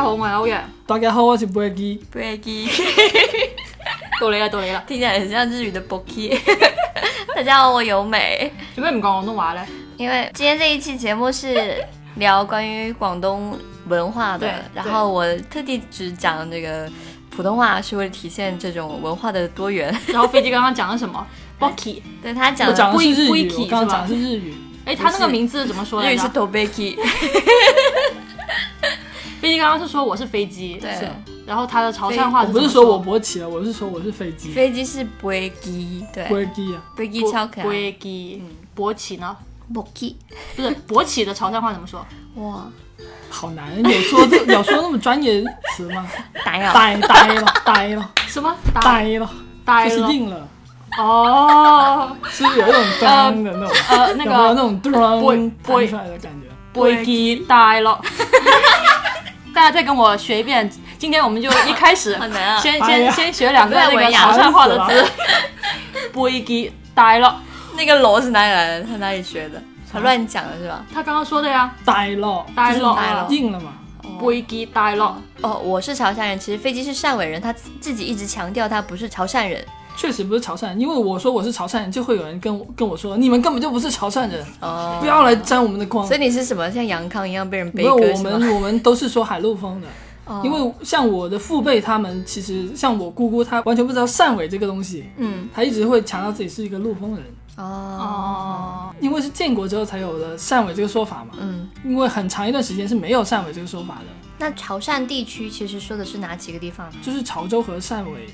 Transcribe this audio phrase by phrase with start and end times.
[0.00, 2.02] 大家好，我係歐陽，大家好，我是貝基。
[2.10, 2.70] Breaky，
[4.18, 6.38] 到你啦，到你啦，听起来很像日语的 Boki。
[7.36, 8.50] 大家好，我由美。
[8.74, 9.66] 做咩唔講廣東話呢？
[9.98, 13.54] 因为今天这一期节目是聊关于广东
[13.88, 16.90] 文化的，然后我特地只讲这个
[17.28, 19.94] 普通话，是为了体现这种文化的多元。
[20.06, 21.26] 然後飞机剛剛講了什麼
[21.58, 24.54] b o k y 对他讲的是日语刚讲的是日语。
[24.86, 26.96] 哎，他那個名字怎麼說來着日语是？Tobeki，
[29.40, 30.90] 飛機剛剛是说我是飞机，对
[31.46, 34.50] 然后他的潮汕话不是说我勃起了，我是说我是飞机。
[34.52, 37.64] 飞机是 Breaky，对飞机啊，，Breaky 超可爱。
[37.68, 39.36] 飞机，嗯，勃起呢
[39.72, 40.14] ？Boki，
[40.54, 42.06] 不是勃起的潮汕话怎么说？
[42.36, 42.66] 哇，
[43.30, 45.44] 好难，有說這有说那麼專業
[45.76, 46.06] 詞嗎？
[46.44, 46.72] 呆了！
[46.72, 48.54] 呆呆了，呆了，什么？
[48.80, 50.12] 呆了，就是呆了。
[50.12, 50.48] 硬了，
[50.98, 54.92] 哦，是不是有一种咚的那种，呃，那有沒有那個種咚
[55.64, 56.50] 貝彈出来的感覺？
[56.72, 58.00] 飛機呆了。
[59.54, 60.70] 大家再跟我学一遍。
[60.98, 65.10] 今天我们就一开始 很难啊先哎先先学两个那個不要文雅潮汕话的煩字。
[66.12, 67.40] 飛機 呆了，
[67.76, 68.86] 那个楼是哪里来的？
[68.86, 69.62] 他哪里学的？
[69.92, 70.84] 他乱讲的是吧？
[70.92, 71.72] 他刚刚说的呀。
[71.84, 73.72] 呆了，呆了就是硬了嘛。
[74.20, 75.16] 飛機呆了。
[75.40, 79.64] 哦，我是潮汕人，其实飞机是汕尾人，他自自己一直强调他不是潮汕人。
[80.00, 86.16] 確實不是潮汕人，因为我说我是潮汕人，就会有人跟我跟我说，你们根本就不是潮汕人，哦不要来沾我们的光所。
[86.16, 86.70] 以你是什么？
[86.70, 88.38] 像杨康一样被人背沒有，我歌是嗎？
[88.38, 89.86] 們我们都是说海陆丰的。
[90.24, 97.24] 哦因为像我的父辈他们，其实像我姑姑，她完全不知道汕尾这个东西，嗯她一直会强调自己是一个陆丰人，
[97.56, 101.34] 哦哦，因为是建国之后才有了汕尾这个说法嘛。
[101.40, 104.06] 嗯，因为很长一段时间是没有汕尾这个说法的，
[104.38, 106.88] 那潮汕地区其实说的是哪几个地方？
[107.02, 108.28] 就是潮州和汕尾，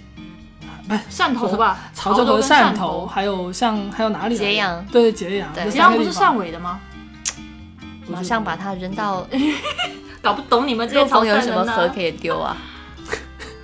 [1.11, 1.79] 汕头吧？
[1.95, 4.37] 潮州和汕头，还，有像还有哪里？
[4.37, 6.81] 揭阳，对揭陽，對這揭阳不是汕尾的嗎？
[8.07, 9.27] 不是馬上把它扔到
[10.23, 11.65] 搞不懂你們這陸些潮汕有什么。
[11.73, 12.57] 河可以丢啊？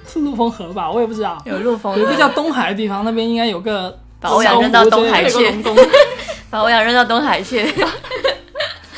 [0.06, 0.90] 是 陆丰河吧？
[0.90, 1.40] 我也不知道。
[1.44, 5.62] 有陆丰有一個叫东海的地方，那边应该有个把欧阳扔到东海去。
[6.50, 7.64] 把欧阳扔到东海去。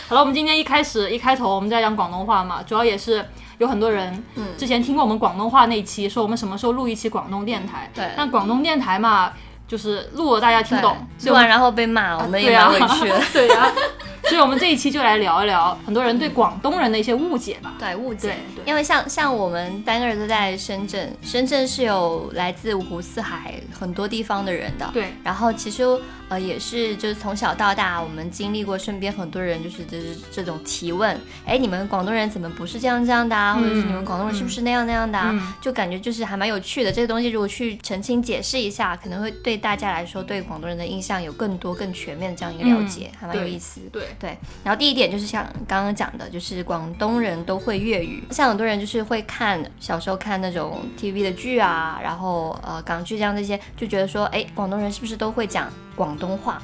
[0.09, 3.25] 好了，我们今天一开始一开头我们在讲广东话嘛，主要也是
[3.59, 4.23] 有很多人
[4.59, 7.91] 之前听过我们广东话那一期，说我们什么时候录一期广东电台。
[7.95, 8.11] 对。
[8.17, 9.33] 但广东电台嘛，
[9.67, 12.71] 就是录了大家听懂，所以我們錄完然后被骂，我们也對啊。
[12.71, 13.21] 蠻委屈的。
[13.33, 13.73] 對啊，
[14.29, 17.75] 所以我们这一期就来聊一聊很多人对广东人的一些误解吧。
[17.79, 24.91] 对误解因为像像我们三个人都在深圳，深圳是有来自五湖四海很多地方的人的。
[24.93, 25.85] 对然后其实
[26.29, 33.55] 呃也是就是从小到大，我们经历过身边很多人就是就是这种提问，哎，你们广东人怎么不是这样这样的啊？
[33.55, 35.31] 或者是你们广东人是不是那样那样的啊？
[35.33, 36.91] 嗯就感觉就是还蛮有趣的。
[36.91, 43.81] 这个东西如果去澄清解释一下，可能会对大家来说对广东人的印象有更多更全面的这样一个了解，还蛮有意思。
[43.93, 56.61] 對对，然后第一点就是像刚刚讲的，就是广东人都会粤语，像很多人就是会看小时候看那种 TV 的剧啊，然后呃港剧这样这些，就觉得说，哎，广东人是不是都会讲广东话？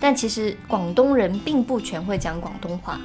[0.00, 3.00] 但其实广东人并不全会讲广东话。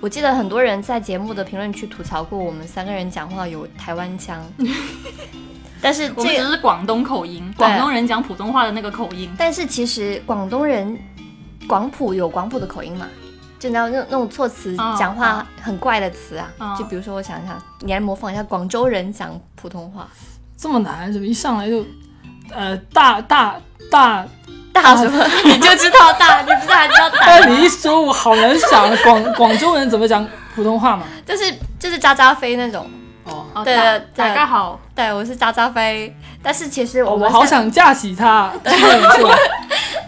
[0.00, 4.40] 我记得很多人在节目的评论区吐槽过，我们三个人讲话有台湾腔，
[5.82, 9.28] 但是我們只，是广东口音，广东人讲普通话的那个口音。
[9.36, 10.96] 但是其实广东人
[11.68, 13.06] 廣普有广普的口音嘛？
[13.58, 20.06] 就你知道那那种措辭嗯講話很怪的词啊，嗯就比如说我想想，你来模仿一下广州人讲普通话，
[20.56, 21.84] 这么难，怎么一上来就，
[22.54, 23.56] 呃，大大
[23.90, 24.24] 大，
[24.72, 25.24] 大什么？
[25.44, 30.24] 你就知道大，你不是还知道大但你一说，我好难想，广广州人怎么讲
[30.54, 31.04] 普通话嘛？
[31.26, 32.88] 就是就是渣渣飞那种。
[33.24, 33.74] 哦，对
[34.16, 39.22] 大家好，对，我是渣渣飞，但是其实我哦我好想架起他， 這個人是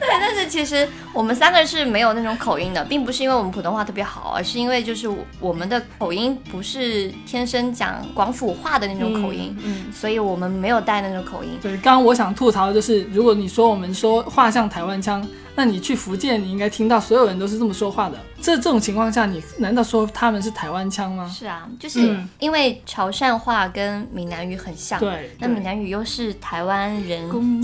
[0.01, 0.19] 吧？
[0.19, 5.09] 對，但是其实我们三个是没有那种口音的，并不是因为我们普通话特别好，而是因为就是
[5.39, 11.59] 我们的口音不是天生讲广府话的那种口音，嗯，所以我们没有带那种口音。
[11.63, 18.17] 对，刚刚我想吐槽的就是，如果你说我们说话像台湾腔，那你去福建，你应该听到所有人都是这么说话的。
[18.41, 21.29] 这这种情况下，你难道说他们是台湾腔吗？
[21.29, 27.63] 是啊，就是嗯因为潮汕话跟闽南语很像，对，那闽南语又是台湾人共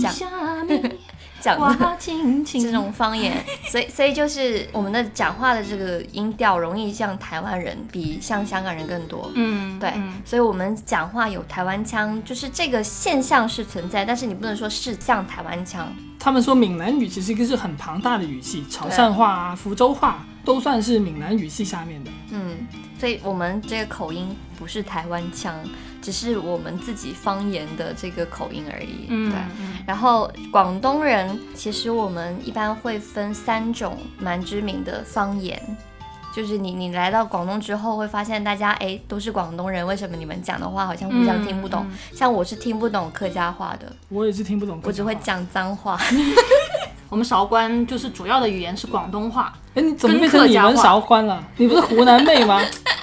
[1.41, 1.85] 講下米講的。
[1.85, 9.31] 花青青這種方言，所以所以就是我们的讲话的这个音调容易像台湾人比像香港人更多。
[9.35, 15.87] 嗯，对，嗯所以我们讲话有台湾腔，就是这个现象是存在，但是你不能说是像台湾腔。
[16.19, 22.11] 他们说闽南语其实一个是很庞大的语系，潮汕话啊、福州话都算是闽南语系下面的。
[22.31, 22.67] 嗯，
[22.99, 25.55] 所以我们这个口音不是台湾腔，
[26.07, 29.07] 只是我们自己方言的这个口音而已。
[29.09, 29.29] 嗯
[29.85, 35.61] 然后广东人其实我们一般会分三种蛮知名的方言，
[36.33, 41.85] 就是你你来到广东之后，会发现大家哎都是广东人，为什么你们讲的话好像互相听不懂？
[42.13, 45.99] 像我是听不懂客家话的，我也是听不懂客家话，我只会讲脏话。
[47.09, 49.53] 我们韶关就是主要的语言是广东话。
[49.75, 51.43] 哎，你怎么变成你们韶关了？
[51.57, 52.61] 你不是湖南妹吗？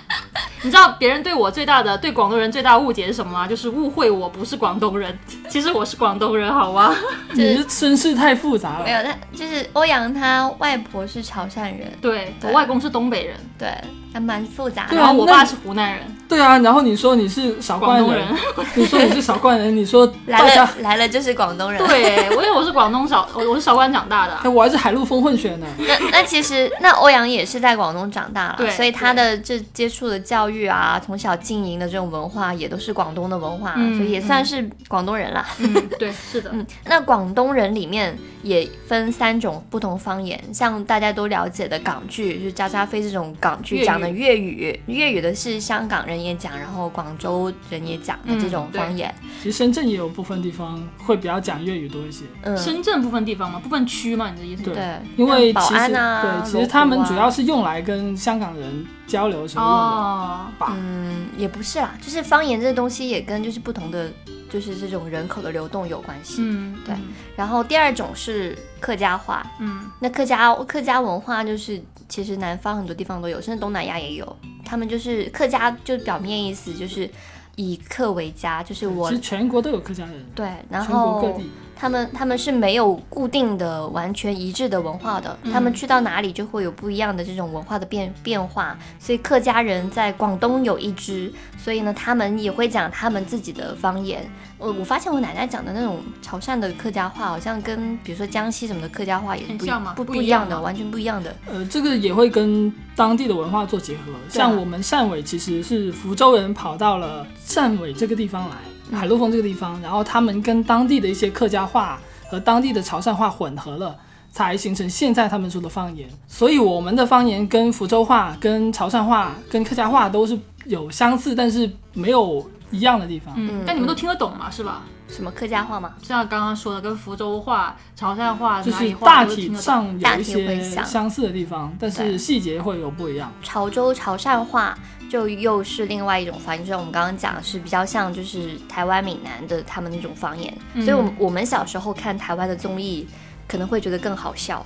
[0.65, 3.47] 你知道别人对我最大的对广东人最大的误解是什么吗？
[3.47, 5.17] 就是误会我不是广东人，
[5.55, 6.93] 其实我是广东人，好吗？
[7.31, 8.85] 你的身世太复杂了。
[8.85, 13.73] 没有，那就是欧阳他外婆是潮汕人，对我外公是东北人，对，
[14.13, 14.97] 还蛮复杂的。
[14.97, 16.03] 然后我爸是湖南人。
[16.27, 18.27] 对啊，然后你说你是韶关人，
[18.75, 21.87] 你说你是韶关人， 你说来了来了就是广东人。
[21.87, 25.67] 对，我因为我是广东韶，我我是韶关长大的，我还是海陆丰混血呢。
[25.79, 35.55] 那那其实那欧阳也是在广东长大了，所以他的这接触的教育啊，从小经营的这种文化也都是广东的文化，所以也算是广东人啦。
[35.59, 36.51] 嗯，对，是的。
[36.53, 46.91] 嗯，那广东人里面也分三种不同方言，像大家都了解的港剧，就是渣渣飞这种港剧讲的粤语，粤语的是香港人也讲，然后。
[46.95, 49.13] 广州人也讲的这种方言，
[49.43, 52.25] 其实深圳也有部分地方会比较讲粤语多一些。
[52.43, 54.63] 嗯，深圳部分地方嘛，部分区嘛，你的意思？
[54.63, 60.77] 对，因为其实对，其实他们主要是用来跟香港人交流什么用的吧。
[60.79, 64.09] 嗯，也不是啦，就是方言这个东西也跟就是不同的
[64.55, 66.37] 就是这种人口的流动有关系。
[66.39, 66.95] 嗯，对。
[67.35, 69.45] 然后第二种是客家话。
[69.59, 74.37] 嗯，那客家客家文化就是其实南方很多地方都有，甚至东南亚也有。
[74.65, 77.11] 他们就是客家，就表面意思就是
[77.57, 79.11] 以客为家，就是我。
[79.11, 80.25] 其实全国都有客家人。
[80.37, 81.37] 对，然后
[81.77, 88.77] 他们他们是没有固定的、完全一致的文化的，他们去到哪里就会有不一样的这种文化的变变化。
[88.99, 94.25] 所以客家人在广东有一支，所以呢，他们也会讲他们自己的方言。
[94.57, 99.67] 我我发现我奶奶讲的那种潮汕的客家话，好像跟比如说江西什么的客家话也是不
[99.97, 101.35] 不不一样的，完全不一样的。
[101.47, 104.13] 呃，这个也会跟当地的文化做结合。
[104.29, 108.57] 像我们汕尾其实是福州人跑到了汕尾这个地方来，
[108.95, 113.97] 海陆丰这个地方，然后他们跟当地的一些客家话和当地的潮汕话混合了，
[114.31, 116.09] 才形成现在他们说的方言。
[116.27, 122.49] 所以我们的方言跟福州话、跟潮汕话、跟客家话都是有相似，但是没有。
[122.71, 124.83] 一样的地方，嗯，但你们都听得懂嘛，是吧？
[125.09, 125.95] 什么客家话吗？
[126.03, 133.33] 像刚刚说的，跟福州话、潮汕话，就是大体上有一些相似的地方，但是细节会有不一样。
[133.43, 134.77] 潮州潮汕话
[135.11, 143.07] 就又是另外一种方言，就像我们刚刚讲的是比较像就是台湾闽南的他们那种方言，所以，我们我们小时候看台湾的综艺，
[143.47, 144.65] 可能会觉得更好笑。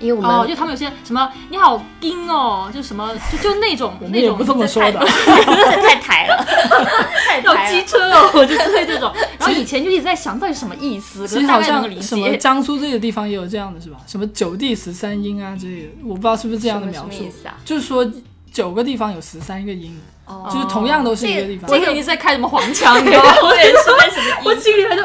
[0.00, 6.44] 因为我们，就他们有些什么你好金哦，就什么就就那种 那种不这么说的， 太抬了，
[7.28, 9.12] 太有机车哦，就是会这种。
[9.38, 13.98] 然后以前就一直在想到底什么意思，其实好像什么江苏这个地方也有这样的是吧？
[14.06, 17.24] 什么九地十三音啊之类的，我不知道是不是这样的描述，
[17.64, 18.10] 就是说
[18.52, 20.00] 九个地方有十三个音。
[20.48, 23.34] 就是同样都是一个地方，我以为你在开什么黄腔，你知道吗？
[23.42, 24.42] 我也是为什么？
[24.44, 25.02] 我心里还就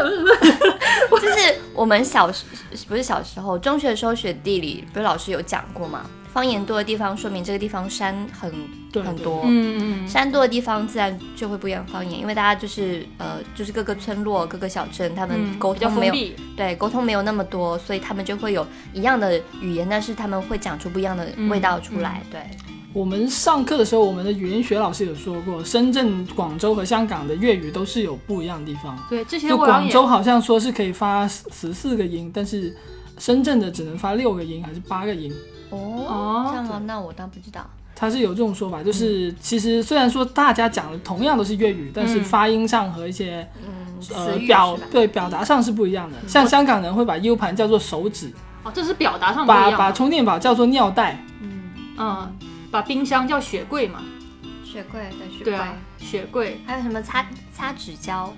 [1.22, 2.46] 就是我们小时
[2.88, 6.10] 不是小时候，中学的时候学地理，不是老师有讲过吗？
[6.32, 8.52] 方言多的地方，说明这个地方山很
[8.94, 16.14] 很多，嗯嗯，山多的地方自然就会不一样方言，因为大家就是呃，就是各个村落、各个小镇，他们沟通没有
[16.58, 22.42] 对沟通没有那么多，所以他们就会有一样的语言，但是他们会讲出不一样的味道出来，对。
[22.96, 28.98] 我们上课的时候，我们的语言学老师有说过，深圳、广州和香港的粤语都是有不一样的地方。
[29.10, 32.74] 对，这些就广州好像说是可以发十四个音，但是
[33.18, 35.30] 深圳的只能发六个音还是八个音？
[35.72, 37.70] 哦，这样啊，那我倒不知道。
[37.94, 43.46] 他是有这种说法，就是其实虽然说大家讲的同样都是粤语，但是发音上和一些
[44.14, 46.18] 呃表对表达上是不一样的。
[46.26, 48.32] 像香港人会把 U 盘叫做手指，
[48.64, 51.22] 哦，这是表达上把把充电宝叫做尿袋。
[51.42, 51.62] 嗯
[51.98, 52.32] 嗯。
[52.76, 54.04] 把冰箱叫雪柜嘛？
[54.66, 56.62] 雪柜对雪柜，对啊，雪柜。
[56.68, 58.34] 还有什么擦擦纸胶？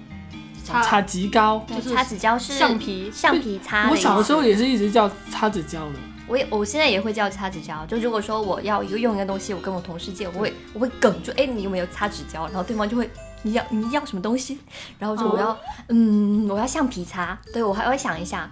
[0.64, 3.90] 擦擦极膏，就是擦纸胶是橡皮橡皮擦。
[3.90, 5.94] 我小的时候也是一直叫擦纸胶的。
[6.28, 7.84] 我也我现在也会叫擦纸胶。
[7.88, 12.46] 就如果说我要一个用一个东西，我跟我同事借，我会我会梗住，哎，你有没有擦纸胶？
[12.50, 13.10] 然后对方就会
[13.42, 14.60] 你要你要什么东西？
[15.00, 17.36] 然后就我要嗯我要橡皮擦。
[17.52, 18.52] 对我还会想一下。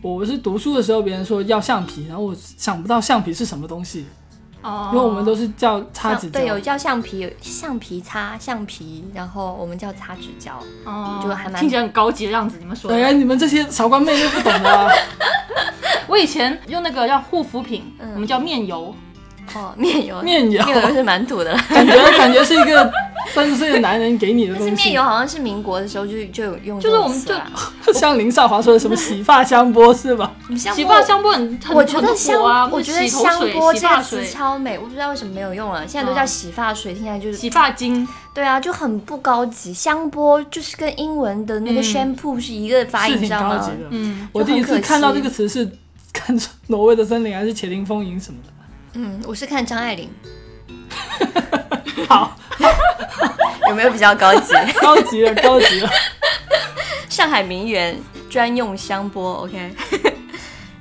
[0.00, 4.06] 我是读书的时候，别人说要橡皮，然后我想不到橡皮是什么东西。
[4.92, 12.56] 因为我们都是叫擦纸胶，对，有叫橡皮，橡皮擦，橡皮，然后我们叫擦纸胶，哦，就还蛮听起来很高级的样子。
[12.58, 14.90] 你们说，对，你们这些韶关妹就不懂了。
[16.08, 18.94] 我以前用那个叫护肤品，我们叫面油，
[19.54, 22.90] 哦，面油，面油，面油是蛮土的，感觉感觉是一个
[23.34, 27.24] 三十岁的男人给你的但是东西面油，好像是民国的时候就就有用这就是我们
[27.84, 30.32] 就， 像林少华说的什么洗发香波是吧？
[30.56, 39.72] 洗发香波很很我觉得香，啊，我觉得香波这个词超美，我不知道为什么没有用了，现在都叫嗯洗发水，听起来就是洗发精，对啊，就很不高级。
[39.72, 41.82] 香波就是跟英文的那个嗯。
[41.82, 43.70] shampoo 是一个发音，你知道吗？
[43.90, 45.70] 嗯，我第一次看到惜这个词是
[46.12, 48.52] 看《挪威的森林》还是《茄林风吟》什么的。
[48.94, 50.10] 嗯，我是看张爱玲，
[52.08, 52.36] 好，
[53.68, 54.54] 有没有比较高级？
[54.80, 55.90] 高级了，高级了。
[57.08, 57.98] 上海名媛
[58.30, 59.74] 专用香波，OK。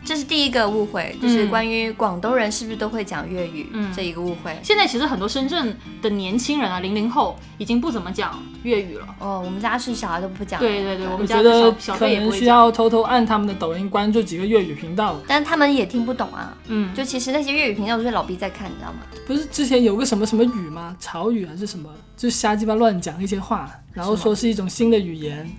[0.05, 4.55] 这是第一个误会，就是嗯关于广东人是不是都会讲粤语、嗯这一个误会。
[4.61, 9.07] 现在其实很多深圳的年轻人啊，零零后已经不怎么讲粤语了。
[9.19, 10.59] 哦，我们家是小孩都不讲。
[10.59, 12.47] 对对对，我我们家的觉得小小可能需辈也不会讲。
[12.47, 15.19] 要偷偷按他们的抖音关注几个粤语频道。
[15.27, 16.55] 但他们也听不懂啊。
[16.67, 18.99] 嗯，就其实那些粤语频道都是老毕在看，你知道吗？
[19.25, 20.95] 不是之前有个什么什么语吗？
[20.99, 21.89] 潮语还是什么？
[22.15, 25.49] 就瞎鸡巴乱讲一些话，然后说是一种新的语言。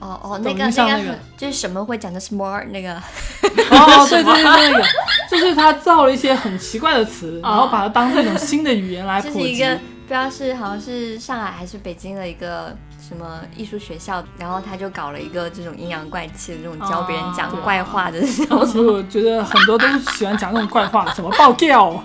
[0.00, 4.84] 哦哦，那个上那个 就是什么会讲的 smart 那个，哦，对对对，那个
[5.30, 9.34] 就是他造了一些很奇怪的词，然后把它当这种新的语言来普及。
[9.34, 12.76] 这是一个不知道是好像是上海还是北京的一个
[13.06, 18.66] 什么艺术学校，然后他就搞了一个这种阴阳怪气的这种教别人讲哦怪话的这种。
[18.66, 22.02] 其实我觉得很多都喜欢讲那种怪话，什么爆调、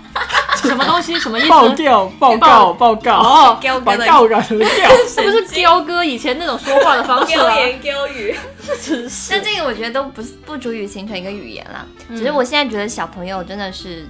[0.65, 1.49] 什么东西什么意思？
[1.49, 4.89] 爆掉、报告、报告，哦， 把彪哥的告改成调。
[5.15, 7.55] 这不是彪哥以前那种说话的方式啊？
[7.81, 8.35] 标语，
[8.81, 11.85] 真是但这个我觉得都不不足以形成一个语言啦。
[12.09, 14.05] 嗯只是我现在觉得小朋友真的是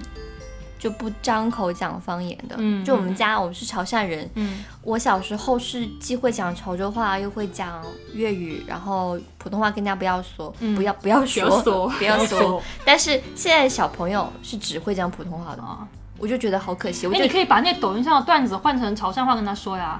[0.77, 2.55] 就不张口讲方言的。
[2.57, 7.81] 嗯就我们家我们是潮汕人，嗯我小时候是既会讲潮州话，又会讲
[8.13, 12.61] 粤语，然后普通话更加不要说，嗯不要不要说，不要说。
[12.83, 17.07] 但是现在小朋友是只会讲普通话的，啊，我就觉得好可惜。
[17.07, 19.99] 我哎，就你可以把那抖音上的段子换成潮汕话跟他说呀。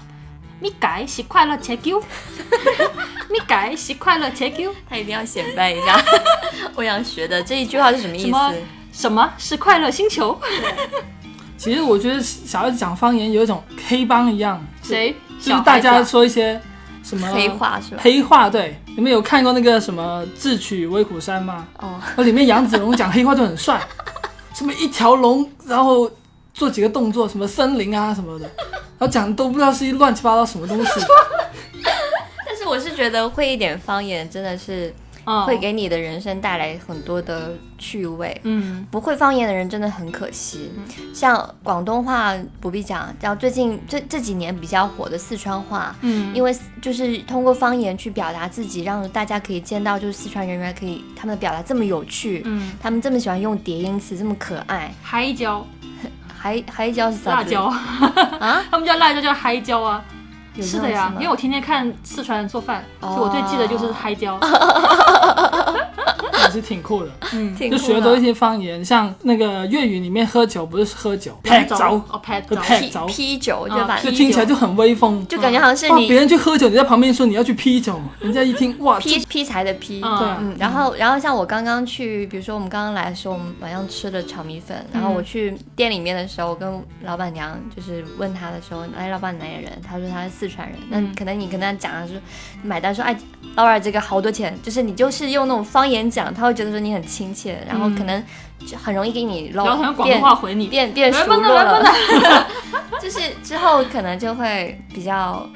[0.62, 2.02] 你改是快乐且丢，
[3.30, 4.74] 咪改是快乐且丢。
[4.90, 6.02] 他一定要显摆一下，
[6.76, 8.58] 欧阳学的这一句话是什么意什么思？
[8.94, 10.40] 什么是快乐星球？
[11.58, 15.14] 其实我觉得小孩子讲方言有一种黑帮一样，谁？
[15.42, 16.60] 就是大家说一些
[17.04, 18.02] 什么黑话是吧？
[18.02, 21.68] 黑话，对，你们有看过那个什么《智取威虎山》吗？
[21.80, 23.82] 哦，那里面杨子荣讲黑话就很帅，
[24.56, 26.10] 什么一条龙，然后
[26.54, 28.50] 做几个动作，什么森林啊什么的，
[28.98, 30.92] 然后讲的都不知道是一乱七八糟什么东西。
[32.46, 34.94] 但是我是觉得会一点方言真的是
[35.26, 38.40] 嗯会给你的人生带来很多的趣味。
[38.44, 40.72] 嗯不会方言的人真的很可惜，
[41.14, 55.66] 像广东话不必讲，像最近这这几年比较火的四川话，嗯，因为就是通过方言去表达自己，让大家可以见到，就是四川人原来可以他们的表达这么有趣，嗯他们这么喜欢用叠音词，这么可爱，嗨椒
[56.38, 57.64] 海海椒是啥子辣椒，
[58.40, 58.64] 啊？
[58.70, 60.04] 他们叫辣椒叫嗨椒啊。
[60.62, 64.40] 是的呀，因为我天天看四川人做饭，哦所以我最记得就是嗨椒。
[66.44, 68.26] 也是挺酷的， 嗯，挺就学多一。
[68.26, 73.68] 些方言，像那个粤语里面喝酒不是喝酒，拍走走，哦，拍会走，拍走，啤啤酒
[74.02, 75.24] 就听起来就很威风。
[75.28, 89.72] 就感觉好像是，你别人去喝酒，你在旁边说你要去劈酒，人家一听哇，劈劈柴的劈，嗯对然后然后像我刚刚去，比如说我们刚刚来的时候，我们晚上吃的炒米粉，然后我去店里面的时候，我跟老板娘就是问她的时候，哎，老板哪里人？
[89.88, 90.76] 她说她是四川人。
[90.90, 92.20] 那嗯可能你跟她讲的是
[92.64, 93.16] 买单说，哎，
[93.56, 98.24] 老板这个好多钱，就是你就是用那种方言讲，他会觉得说你很亲切，然后可能
[98.66, 101.84] 就很容易给你捞然后他用广变东话回你，变变熟络了，
[103.02, 105.48] 就是之后可能就会比较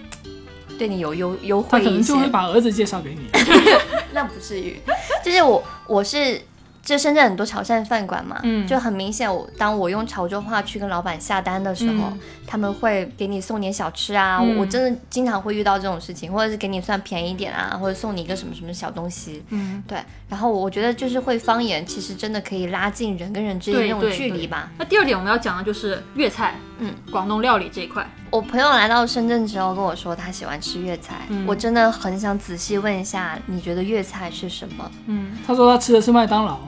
[0.77, 2.17] 对你有优优惠一些他可能就。
[2.17, 3.27] 会把儿子介绍给你。
[4.11, 4.79] 那不至于，
[5.23, 6.41] 就是我我是
[6.89, 24.71] 就深圳很多潮汕饭馆嘛，嗯就很明显我当我用潮州话去跟老板下单的时候，嗯他们会给你送点小吃啊，嗯我真的经常会遇到这种事情，或者是给你算便宜点啊，或者送你一个什么什么小东西，嗯，对，然后我觉得就是会方言，其实真的可以拉近人跟人之间对那种距离吧。
[24.79, 28.03] 那第二点我们要讲的就是粤菜，嗯，广东料理这一块。
[28.31, 31.45] 我朋友来到深圳之后跟我说他喜欢吃粤菜，嗯。
[31.47, 34.89] 我真的很想仔细问一下，你觉得粤菜是什么？
[35.07, 36.59] 嗯，他说他吃的是麦当劳，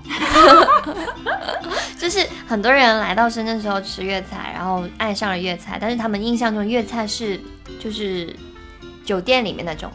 [1.99, 7.39] 就是很多人来到深圳之后吃粤菜，然后爱上了粤菜，但是他们印象中粤菜是
[7.79, 8.35] 就是
[9.05, 9.91] 酒店里面那种，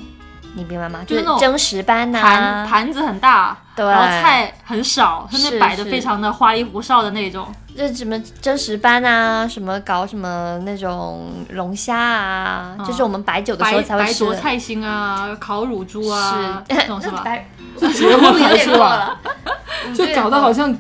[0.54, 1.00] 你明白吗？
[1.06, 7.46] 就是蒸石斑呐、盘盘子很大，对然后菜很少，他是们摆的非常的花里胡哨的那种。
[7.76, 14.30] 就什么真实班啊，什么搞什么那种龙虾啊，嗯就是我们白酒的时候白白才会吃的。
[14.30, 17.20] 灼菜心啊，烤乳猪啊，是那种是吧？
[17.26, 17.46] 白
[17.78, 18.72] 是结婚有了是吧？
[18.72, 19.20] 点过了，
[19.94, 20.74] 就搞得好像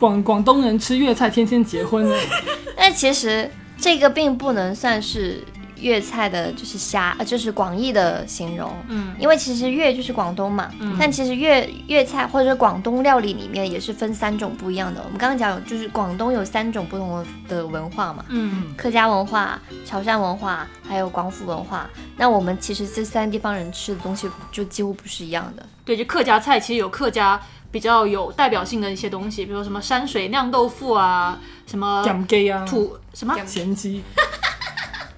[0.00, 2.16] 广广东人吃粤菜天天结婚了。
[2.76, 5.44] 但其实这个并不能算是
[5.80, 8.72] 粤菜的就是虾，呃，就是广义的形容。
[8.88, 15.00] 嗯，因为其实粤就是广东嘛，但其实粤粤菜或者广东料理里面也是分三种不一样的。
[15.04, 21.88] 我们刚刚讲有就是广东有三种不同的文化嘛，嗯，客家文化、潮汕文化，还有广府文化。
[22.16, 25.66] 那我们其实这三地方人吃的东西就几乎不是一样的。
[25.84, 34.02] 对，就客家菜其实有客家比较有代表性的一些东西，比如说什么山水酿豆腐啊，什么 酱鸡啊，土什么，咸鸡，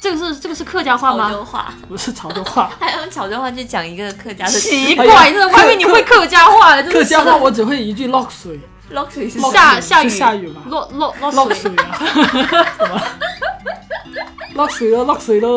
[0.03, 1.31] 这个是这个是客家话潮吗？
[1.31, 2.69] 州话，不是潮州话。
[2.81, 8.59] 还用潮州话去讲一个客家的奇怪，真的，我还以为你会客家话的客家话我只会一句落水，
[8.91, 11.99] 落水是落下下雨下雨嘛，落落落落水水啊，
[12.77, 13.01] 怎么？
[14.55, 15.49] 落水了，落水了。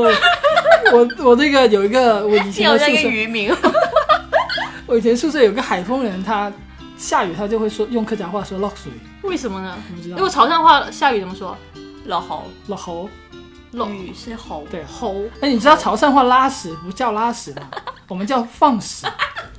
[0.94, 3.52] 我我那个有一个，我以前的宿舍，渔民，
[4.86, 6.54] 我以前宿舍有个海丰人，他
[6.98, 8.92] 下雨他就会说用客家话说落水，
[9.24, 9.75] 为什么呢？
[9.90, 10.30] 你不知道如果？
[10.30, 11.58] 潮汕话下雨怎么说？
[12.06, 13.10] 老猴，落猴，落
[13.89, 14.84] 雨是猴，对。
[14.86, 17.63] 猴哎，你知道潮汕话拉屎不叫拉屎吗？
[18.08, 19.05] 我们叫放屎，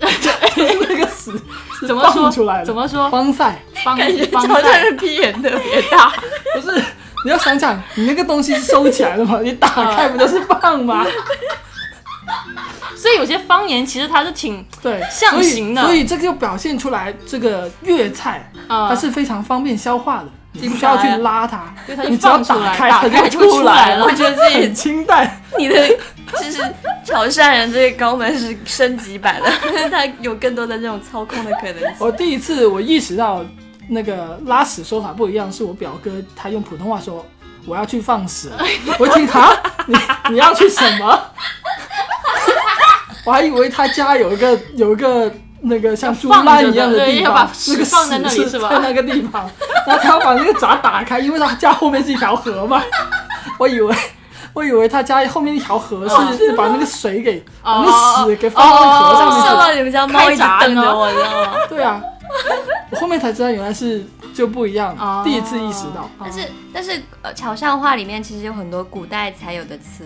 [0.01, 1.33] 就是那个屎
[1.87, 3.11] 怎么说出来的，怎么说？
[3.11, 3.61] 方赛？
[3.85, 6.13] 帮感觉帮潮汕人屁眼特别大。
[6.55, 6.83] 不是，
[7.25, 11.05] 你要想想，你那个东西是收起来的嘛， 你打开不就是放吗？
[12.97, 20.29] 所以有些方言其实它是挺对，象形的所以，所以这个就表现出来，这个粤菜呃，它是非常方便消化的，
[20.61, 25.41] 你不需要去拉它对它，你只要出来打开它就出出来了了，我觉得这也很清淡。
[25.59, 25.89] 你的
[26.33, 26.59] 就是
[27.05, 29.51] 潮汕人这个肛门是升级版的，
[29.91, 31.93] 它有更多的这种操控的可能性。
[31.99, 33.45] 我第一次我意识到
[33.89, 37.25] 那个拉屎说法不一样，是我表哥他用普通话说
[37.65, 38.51] 我要去放屎，
[38.99, 39.97] 我听他，你
[40.31, 41.21] 你要去什么？
[43.25, 49.49] 我还以为他家有一个有一个那个像猪栏一样的对地方，那个屎放在那里是吧在那个地方，
[49.87, 52.83] 然后他要把那个闸打开，因为他家后面是一条河嘛，
[53.59, 53.95] 我以为。
[54.53, 57.93] 我以为他家后面一条河是把那个水给、把那个
[58.25, 59.47] 屎给放到河上面去。
[59.47, 61.53] 笑到你们家猫一直瞪着我，知道吗？
[61.69, 62.01] 对啊，
[62.91, 66.09] 我后面才知道原来是就不一样，哦第一次意识到。
[66.19, 66.41] 但是
[66.73, 70.05] 但是呃，潮汕话里面其实有很多古代才有的词，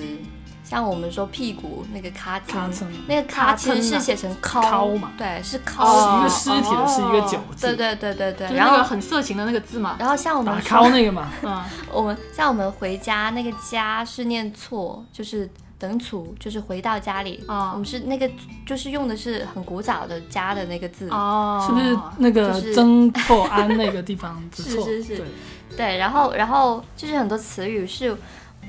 [0.70, 2.70] 像我们说屁股那个咔嚓，
[3.08, 9.96] 那个咔其实是写成敲敲嘛对，是是敲哦一个尸体的是一个酒字，对对对对对，然后很色情的那个字嘛。
[9.98, 11.60] 然后像我们敲那个嘛， 嗯，
[11.92, 17.42] 我们像我们回家那个家是念错，就是等处，就是回到家里。
[17.48, 18.30] 哦我们是那个
[18.64, 21.08] 就是用的是很古早的家的那个字。
[21.10, 24.84] 哦，是不是那个曾厝安那个地方不错？
[24.84, 25.26] 是是是对，
[25.76, 28.16] 对，然后然后就是很多词语是，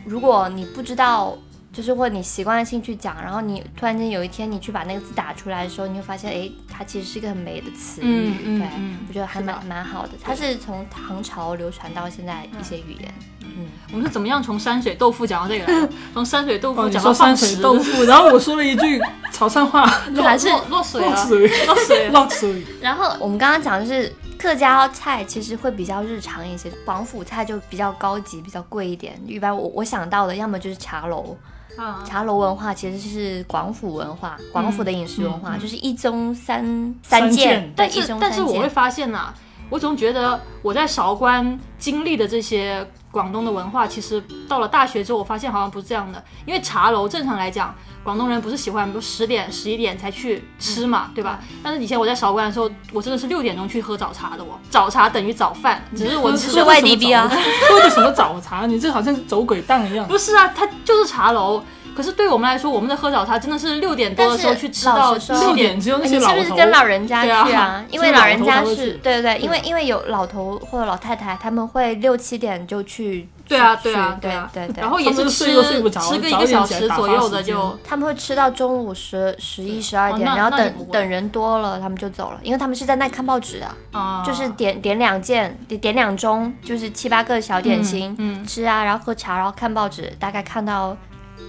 [0.03, 1.37] 如果你不知道。
[1.73, 8.05] 就是或你习惯性去讲，然后你突然间有一天你去把那个字打出来的时候，你会发现，哎，它其实是一个很美的词语。
[8.05, 10.13] 嗯嗯对，嗯我觉得还蛮蛮好的。
[10.21, 13.13] 它是从唐朝流传到现在一些语言。
[13.43, 15.89] 嗯，我们是怎么样从山水豆腐讲到这个的？
[16.13, 22.09] 从山水豆哦，腐讲到山水豆腐，然后我说了一句潮汕话， 就还是落落水了，落水，落水。
[22.09, 29.21] 落水，然后我们刚刚讲的是客家菜，其实会比较日常一些，广府菜就比较高级，比较贵一点。
[29.27, 31.37] 一般我我想到的，要么就是茶楼，
[31.77, 35.59] 啊，茶楼文化其实是广府文化，广府的饮食文化、嗯。
[35.59, 38.67] 就是一盅三三件，但是一但是我会。
[38.67, 39.31] 发现呐、
[39.69, 46.23] 我总觉得我在韶关经历的这些广东的文化，其实到了大学之后，我发现好像不是这样的。
[46.45, 51.39] 因为茶楼正常来讲，广东人不是喜欢，比如十点、十一点才去吃嘛，对吧？
[51.61, 57.27] 但是以前我在韶关的时候，我真的是六点钟去喝早茶的我，早茶等于早饭，只是我 喝吃是外地逼啊
[57.69, 58.65] 喝的什么早茶？
[58.65, 60.07] 你这好像走鬼档一样。
[60.07, 61.61] 不是啊，它就是茶楼。
[62.01, 67.85] 可是对我们来说，我们的喝早茶真的是六点多的时候但是去吃到六点六点只有那你是些老头，不是跟老人家去啊啊？
[67.91, 73.29] 因为老人家是对对对，因为因为有老头或者老太太，他们会六七点就去。
[73.47, 74.81] 对啊去对啊对对啊对对。
[74.81, 90.95] 然后也是他们吃都睡不着吃个一个小时左右的就他们会吃到中午十十一十二哦点，然后等等人多了，他们就走了，因为他们是在那看报纸的，啊，就是点点两件，点点两盅，就是七八个小点心、嗯，吃啊，然后喝茶，然后看报纸，大概看到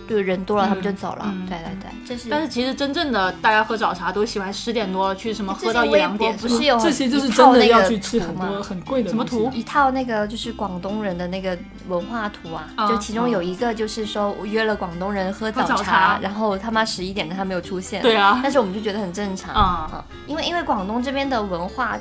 [0.09, 1.25] 就人多了，他们就走了。
[1.27, 2.29] 嗯对对对，这是。
[2.29, 9.51] 但是其实真正的大家喝早茶都喜欢十点多去什么喝到一最近微两点，不是有这些就是一真的套那个要去吃图吗很多很贵的什么图？
[9.55, 11.57] 一套那个就是广东人的那个
[11.89, 20.05] 文化图啊，啊就其中有一个就是说我约了广东人喝早茶然后他妈十一点他没有出现，对啊，但是我们就觉得很正常啊嗯。
[20.27, 21.97] 因为因为广东这边的文化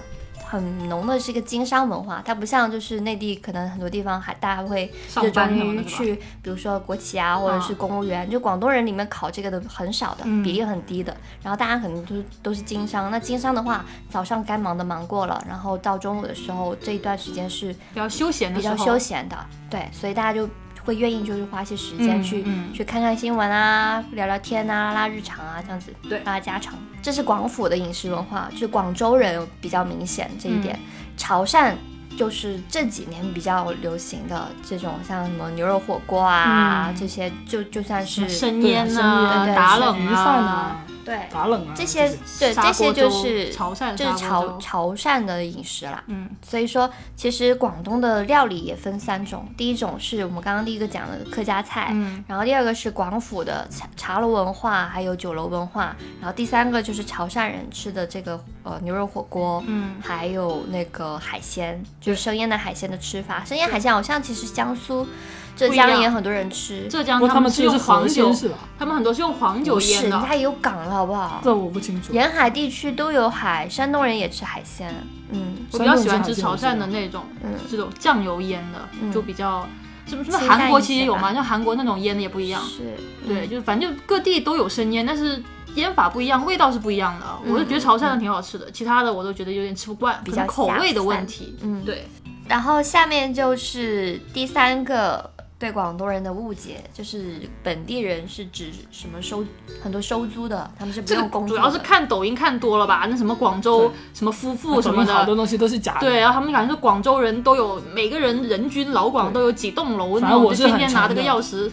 [0.51, 10.43] 很浓的是一个经商文化，它不像就是内地可能很多地方还大家会上热衷于去，比如说国企啊，或者是公务员，就广东人里面考这个的很少的，嗯。
[10.43, 11.15] 比例很低的。
[11.41, 19.37] 然后大家可能都都是经商，那经商的话，早上该忙的忙过了，然后到中午的时候这一段时间是比较休闲的，比较休闲的，
[19.69, 20.49] 对，所以大家就
[20.83, 22.73] 会愿意就是花些时间嗯去、嗯。
[22.73, 26.19] 去看看新闻啊，聊聊天啊，拉拉日常啊，这样子，对。
[26.23, 26.73] 拉拉家常。
[27.01, 30.79] 这是广府的饮食文化，就是广州人比较明显这一点。
[31.17, 31.73] 潮汕
[32.17, 36.95] 就是这几年比较流行的这种，像什么牛肉火锅啊，嗯。
[36.95, 41.27] 这些就就算是生腌啊、腌对打冷鱼饭啊，对。
[41.31, 46.03] 打冷啊这些些对这些就是潮汕就是潮潮汕的饮食啦。
[46.07, 46.29] 嗯。
[46.41, 52.23] 所以说，其实广东的料理也分三种，第一种是我们刚刚第一个讲的客家菜，嗯。
[52.27, 63.43] 然后第二个是广府的茶茶楼文化，还有酒楼文化，然后第三个就是潮汕人吃的这个呃牛肉火锅，嗯，还有那个海鲜，就是生腌的海鲜的吃法。
[63.45, 65.07] 生腌海鲜好像其实江苏、
[65.55, 68.57] 浙江也很多人吃，浙江不过他们们是用吃的是黄酒，是吧？
[68.79, 70.09] 他们很多是用黄酒，腌的。
[70.09, 71.39] 人家也有港了，好不好？
[71.43, 72.13] 这我不清楚。
[72.13, 74.93] 沿海地区都有海，山东人也吃海鲜，
[75.31, 77.51] 嗯我比较喜欢吃潮汕的那种，嗯。
[77.69, 79.67] 这种酱油腌的，嗯就比较
[80.07, 82.61] 什么什么清淡韩国其实也有嘛，像韩国那种腌的也不一样。
[82.63, 82.95] 是，
[83.27, 85.41] 对，嗯就是反正各地都有生腌，但是
[85.75, 87.25] 腌法不一样，味道是不一样的。
[87.45, 91.55] 嗯我就觉得潮汕的挺好吃的，其他的我都觉得有点吃不惯，比较口味的问题。
[91.61, 92.07] 嗯，对，
[92.47, 99.45] 然后下面就是第三个对广东人的误解，就是本地人是指什么收
[99.79, 101.55] 很多收租的，他们是不这个用工作。
[101.55, 105.35] 主要是看抖音看多了吧，那什么广州什么夫妇什么的好多。
[105.35, 105.99] 东西都是假的。
[105.99, 111.69] 对，然后他们感觉说广州人都有每个人人均老广都有几栋楼然后，我就天天拿着个钥匙。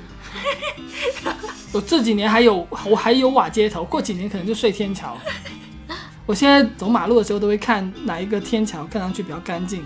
[1.72, 5.16] 我这几年还有我还有瓦街头，过几年可能就睡天桥。
[6.27, 9.83] 我现在走马路的时候都会看哪一个天桥看上去比较干净，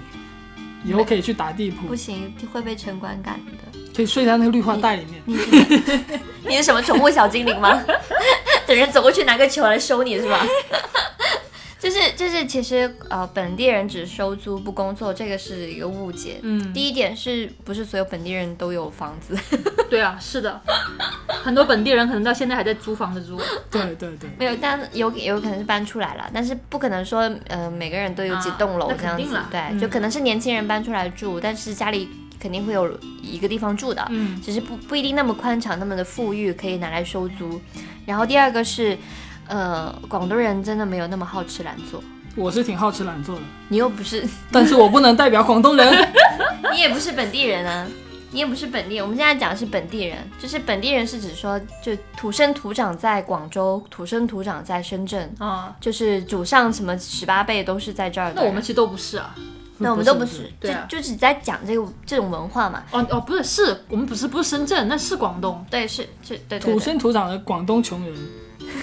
[0.85, 3.72] 以后可以去打地铺不，行，会被城管赶的。
[3.95, 5.23] 可以睡在那个绿化带里面。
[5.27, 6.01] 你是
[6.49, 7.83] 你是什么宠物小精灵吗？
[8.67, 10.47] 等人走过去拿个球来收你是吧？
[11.79, 16.39] 就 是就是，其实呃，本地人只收租不工作，这个是一个误解。
[16.43, 19.37] 嗯，第一点是不是所有本地人都有房子？
[19.91, 20.61] 对啊，是的，
[21.43, 23.37] 很多本地人可能到现在还在租房子租。
[23.71, 29.37] 对对对，没有，但有有可能是搬出来了，但是不可能说呃每个人都有几栋楼这样子。
[29.51, 32.09] 对，嗯就可能是年轻人搬出来住，但是家里
[32.43, 34.05] 肯定会有一个地方住的。
[34.11, 37.61] 嗯，只是不不一定那么宽敞，那么的富裕，可以拿来收租。
[38.05, 38.99] 然后第二个是，
[39.47, 42.03] 呃，广东人真的没有那么好吃懒做。
[42.35, 46.09] 我是挺好吃懒做的，你又不是， 但是我不能代表广东人。
[46.75, 47.87] 你也不是本地人啊，
[48.31, 49.05] 你也不是本地人。
[49.05, 58.41] 我们现在讲的是本地人，就是本地人是指说，就土生土长在广州，土生土长在深圳，啊，就是祖上什么十八辈都是在这儿的。
[58.41, 59.35] 那我们其实都不是啊。
[59.79, 62.83] 那我们都不是是，对啊就就只在讲这个这种文化嘛。
[62.93, 65.65] 哦哦，不是，是我们不是不是深圳，那是广东。
[65.71, 66.73] 对，是是，对对对。
[66.73, 68.15] 土生土长的广东穷人。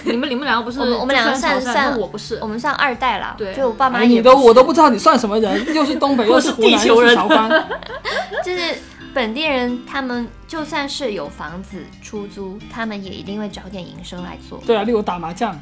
[0.04, 0.78] 你们你们两个不是？
[0.78, 2.46] 我们我们两个算算我不是我。
[2.46, 7.68] 们算二代啦，对就我爸妈你都我都不知道你算什么人，又是东北， 又是湖南，我是地球人又是韶关。
[8.44, 8.74] 就是
[9.14, 14.62] 本地人，他们就算是有房子出租，他们也一定会找点营生来做。
[14.66, 15.58] 对啊，例如打麻将，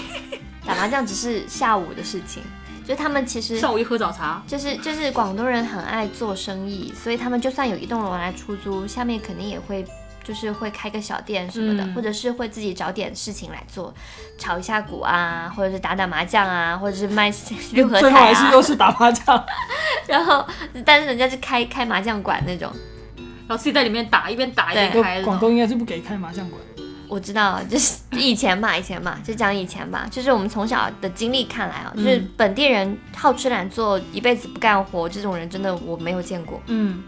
[0.64, 2.42] 打麻将只是下午的事情，
[2.86, 9.84] 就他们其实上午一喝早茶，就是就是广东人很爱做生意，所以他们就算有一栋楼来出租，下面肯定也会。
[10.26, 13.94] 就是会开个小店什么的，嗯或者是会自己找点事情来做，
[14.36, 17.32] 炒一下股啊，或者是打打麻将啊，或者是卖
[17.70, 18.60] 六合彩最后还是又。
[18.60, 19.44] 是打麻将。
[20.08, 20.44] 然后，
[20.84, 22.68] 但是人家是开开麻将馆那种，
[23.46, 25.22] 然后自己在里面打，一边打一边开。
[25.22, 26.60] 广东应该是不给开麻将馆。
[27.08, 37.02] 我知道，就是以前吧，以前吧， 就讲以前吧，就是我们从小的经历看来啊，就是嗯本地人好吃懒做，一辈子不干活，这种人真的我没有见过，嗯，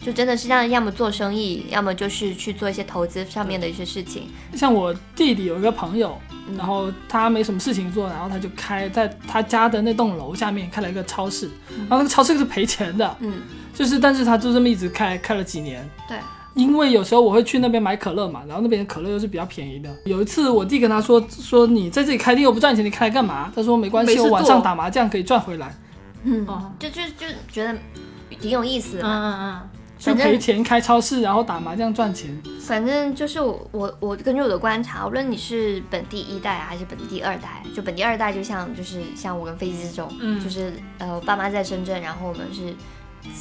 [0.00, 4.28] 就真的是让要么做生意，要么就是去做一些投资上面的一些事情。
[4.54, 6.56] 像我弟弟有一个朋友，嗯。
[6.56, 11.48] 然后他没什么事情做，然后他就开在他家的那栋楼下面开了一个超市，
[11.88, 15.88] 然后那个超市是赔钱的，嗯，就是但是他就这么一直开，开了几年。
[16.08, 16.16] 对，
[16.54, 19.88] 因为有时候我会去那边买可乐嘛，然后那边的可乐又是比较便宜的。
[20.04, 23.52] 有一次我弟跟他说说你在这里开店又不赚钱，你开来干嘛？
[23.54, 25.74] 他说没关系，我晚上打麻将可以赚回来，
[26.24, 27.76] 嗯，哦，就就就觉得
[28.40, 29.52] 挺有意思的嗯嗯。
[29.54, 32.34] 嗯就赔钱开超市，然后打麻将赚钱。
[32.58, 42.74] 反正就是我我我根据我的观察，无论你是本地一代还是本地二代，就本地二代就像就是像我跟飞机这种，嗯就是呃爸妈在深圳，然后我们是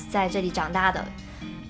[0.10, 1.02] 在这里长大的，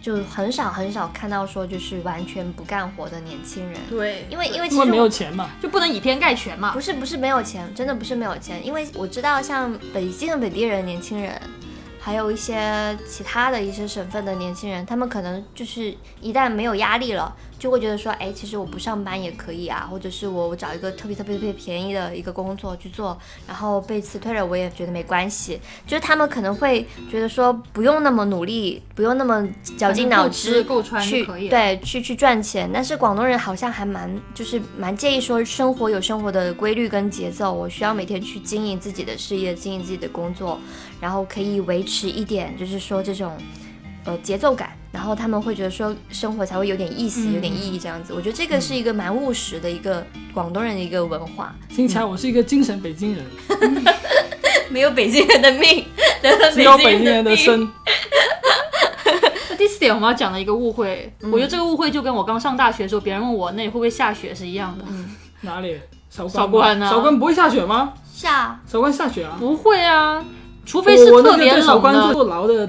[0.01, 6.81] 就很少很少看到说就是完全不干活的年轻人，嗯，对，因为因为其实没有钱嘛，就不能以偏概全嘛不。
[6.81, 11.39] 是不是没有钱，真的不是没有钱，因为我知道像北京的本地人年轻人。
[12.01, 25.59] 还有一些其他的一些省份的年轻人，他们可能就是一旦没有压力了，就会觉得说，哎，其实我不上班也可以啊，或者是我我找一个特别特别特别便宜的一个工作去做，然后被辞退了我也觉得没关系。
[25.85, 30.65] 就是他们可能会觉得说，不用那么努力，不用那么绞尽脑汁
[31.03, 32.69] 去对去去赚钱。
[32.73, 40.57] 但是广东人好像还蛮就是蛮介意说生活有生活的规律跟节奏，我需要每天去经营自己的事业，经营自己的工作，
[41.01, 43.37] 然后可以维持一点，就是说这种。
[44.05, 48.13] 呃，节奏感，然后他们会觉得说生活才会有点意思，有点意义这样子。
[48.13, 51.55] 我觉得这个是一个蛮务实的一个广东人的一个文化。
[51.69, 53.23] 听起来我是一个精神北京人，
[54.69, 55.85] 没有北京人的命，
[56.53, 57.69] 只有北京人的身。
[59.57, 64.85] 第四点我们要讲的一个误会，我觉得这个误会就跟我刚上大学的时候别人问我那里会不会下雪是一样的。
[64.87, 65.77] 嗯，哪里？
[66.09, 66.89] 韶关呢？
[66.89, 67.93] 韶关不会下雪吗？
[68.11, 68.59] 下。
[68.65, 69.35] 韶关下雪啊？
[69.37, 70.25] 不会啊，
[70.65, 72.13] 除非是特别冷的。
[72.13, 72.67] 坐牢的。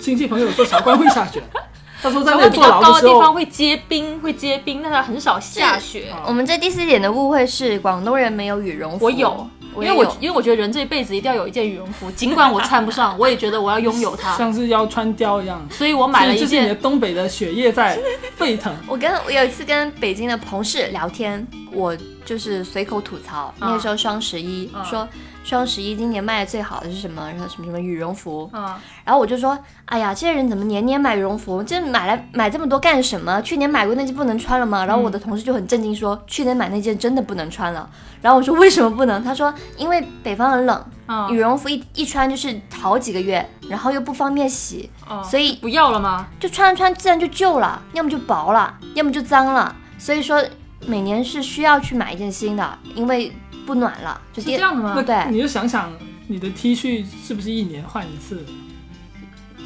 [0.00, 1.42] 亲戚朋友说韶关会下雪，
[2.02, 6.12] 他说在那比较高的地方会结冰，会结冰，但他很少下雪。
[6.26, 9.04] 我们这第四点的误会是广东人没有羽绒服。
[9.04, 15.66] 我有，因为我因为我觉得人这一辈子一定要有一件羽绒服，尽管我穿不上， 我也觉得我要拥有它，像是要穿貂一样。
[15.70, 16.76] 所以我买了一件。
[16.80, 17.98] 东北的血液在
[18.36, 18.72] 沸腾。
[18.86, 25.06] 我跟我有一次跟北京的同事聊天，我就是随口吐槽，那个时候双十一说。
[25.48, 27.26] 双十一今年卖的最好的是什么？
[27.26, 28.50] 然后什么什么羽绒服？
[28.52, 28.62] 嗯，
[29.02, 31.62] 然后我就说，哎呀，这些人怎么年年买羽绒服？
[31.62, 33.40] 这买来买这么多干什么？
[33.40, 34.84] 去年买过那件不能穿了吗？
[34.84, 37.88] 然后我的同事就很震惊说，去年买那件真的不能穿了。
[38.20, 39.24] 然后我说为什么不能？
[39.24, 40.84] 他说因为北方很冷，
[41.30, 44.90] 羽绒服一一穿就是好几个月，然后又不方便洗，
[45.24, 46.26] 所以不要了吗？
[46.38, 49.74] 就穿穿自然就旧了，要么就薄了，要么就脏了。
[49.96, 50.44] 所以说
[50.86, 53.32] 每年是需要去买一件新的，因为。
[53.68, 55.02] 不暖了，是这样的吗？
[55.02, 55.92] 对，你就想想
[56.26, 58.42] 你的 T 恤是不是一年换一次，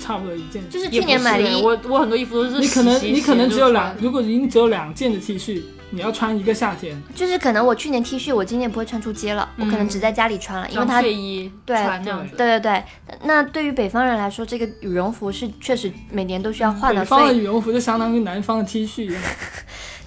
[0.00, 0.68] 差不多一件。
[0.68, 7.00] 就是去年买的，我我很多衣服都是你可能你可能只有两，如果你只有两件的 T 恤，你要穿一个夏天。
[7.14, 12.82] 就是可能我去年 T 恤我今年不会穿出街了，我可能只在家里穿了，因为它睡衣对对对对。
[13.22, 17.02] 那对于北方人来说，这个羽绒服是确实每年都需要换的。
[17.02, 19.22] 北方的羽绒服就相当于南方的 T 恤一样。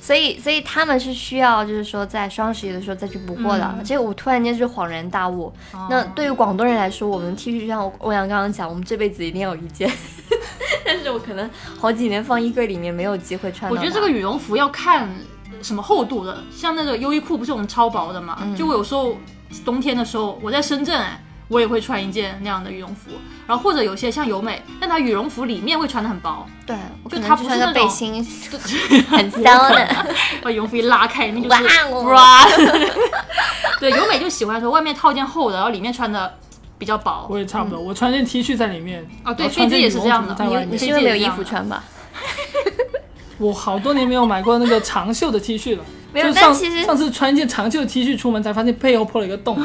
[0.05, 3.75] 所以，所以他们是需要，就是说在双十一的时候再去补货的。
[3.83, 5.51] 这个我突然间就恍然大悟。
[5.89, 9.91] 那对于广东人来说，我们 T 恤就像欧阳刚刚讲，我们这辈子一定要有一件，
[10.85, 13.71] 但是我可能好几年放衣柜里面没有机会穿。
[13.71, 15.09] 我觉得这个羽绒服要看
[15.63, 18.37] 什么厚度的，像那个优衣库不是我们超薄的嘛？
[18.55, 19.17] 就我有时候
[19.65, 21.19] 冬天的时候，我在深圳哎。
[21.47, 23.11] 我也会穿一件那样的羽绒服，
[23.47, 26.75] 然后或者有些像尤美，但她羽绒服里面会穿的很薄，对，
[27.09, 28.15] 就她不是那种背心，
[29.07, 30.05] 很骚的，
[30.41, 32.45] 把羽绒服一拉开，那就是 bra。
[33.79, 36.33] 对，尤美就喜欢说外面套件厚的，然后里面穿的
[36.77, 37.27] 比较薄。
[37.29, 39.05] 我也差不多，我穿件 T 恤在里面。
[39.23, 40.35] 啊，对，飞机也是这样的。
[40.45, 41.83] 你你是因为没有衣服穿吧？
[43.37, 45.83] 我好多年没有买过那个长袖的 T 恤了。
[46.13, 49.61] 没有，但其实上次穿一件长袖的 T 恤出门，才发现背后破了一个洞。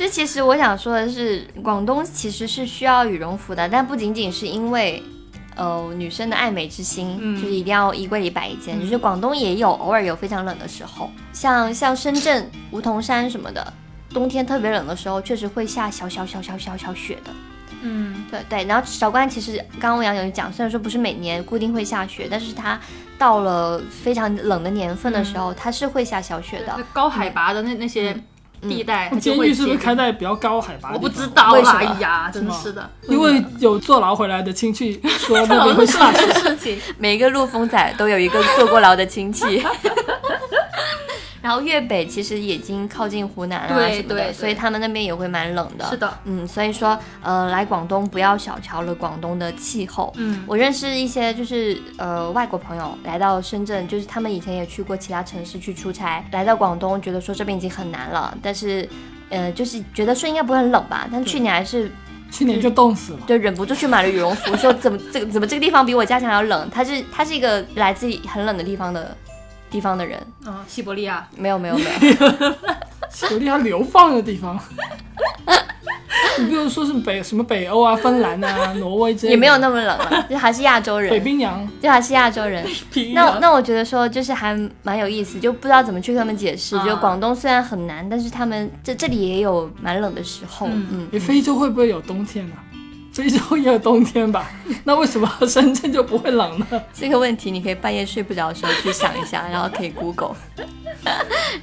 [0.00, 5.02] 这其实我想说的是，广东其实是需要羽绒服的，但不仅仅是因为，
[5.56, 8.80] 呃，女生的爱美之心，就是一定要衣柜里摆一件。
[8.80, 13.74] 就是广东也有偶尔有非常冷的时候，像像深圳、梧桐山什么的，
[14.08, 17.30] 冬天特别冷的时候，确实会下小小小小小小雪的。
[17.82, 18.64] 嗯，对对。
[18.64, 22.80] 然后韶关其实刚刚欧阳有讲，虽然说不是每年固定会下雪，但是它
[23.18, 26.78] 到了非常冷的年份的时候，它是会下小雪的。
[26.90, 28.18] 高海拔的那那些。
[28.62, 30.90] 地带，监狱是不是开在比较高海拔？
[30.92, 36.78] 我不知道，哎呀，真是的，因为有坐牢回来的亲戚说那边会下雪。
[36.98, 39.62] 每一个陆丰仔都有一个坐过牢的亲戚。
[41.42, 45.84] 然后粤北其实已经靠近湖南啊什么的，所以他们那边也会蛮冷的。
[45.88, 50.12] 是的，嗯，所以说呃来广东不要小瞧了广东的气候。
[50.16, 58.88] 嗯，我认识一些就是呃外国朋友来到深圳，就是他们以前也去过其他城市去出差，来到广东觉得说这边已经很难了，但是
[59.30, 61.90] 呃就是觉得说应该不会很冷吧，但去年还是
[62.30, 66.68] 去年就冻死了，就忍不住去买了羽绒服，说怎么这个怎么这个地方比我家乡还要冷？
[66.70, 69.16] 它是它是一个来自很冷的地方的。
[69.70, 71.26] 地方的人，嗯，西伯利亚。
[71.36, 71.90] 没有没有没有，
[73.10, 74.58] 西伯利亚流放的地方，
[76.38, 82.64] 你比如说是北什么北欧啊、芬兰啊、 挪威这些，也没有那么冷了，就还是亚洲人，北冰洋，就还是亚洲人。
[83.14, 86.78] 那那我觉得说就是还蛮有意思，就不知道怎么去跟他们解释。
[86.84, 90.66] 就广东虽然很难，但是他们这这里也有蛮冷的时候。
[90.70, 92.54] 嗯，你非洲会不会有冬天呢？
[93.12, 94.50] 非洲也有冬天吧？
[94.84, 96.66] 那为什么深圳就不会冷呢？
[96.92, 100.34] 这个问题你可以半夜睡不着的时候去想一下，然后可以 Google。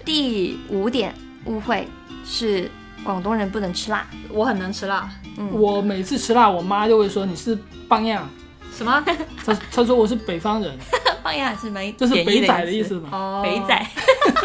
[0.04, 1.14] 第五点
[1.46, 1.88] 误会
[2.26, 2.70] 是
[3.04, 5.10] 广东人不能吃辣，我很能吃辣。
[5.38, 7.58] 嗯，我每次吃辣，我妈就会说你是
[7.88, 8.28] 棒样。
[8.76, 9.04] 什么？
[9.46, 10.78] 她她说我是北方人。
[11.24, 13.10] 棒样是没就是北仔的意意思嘛。
[13.12, 13.88] 哦北仔，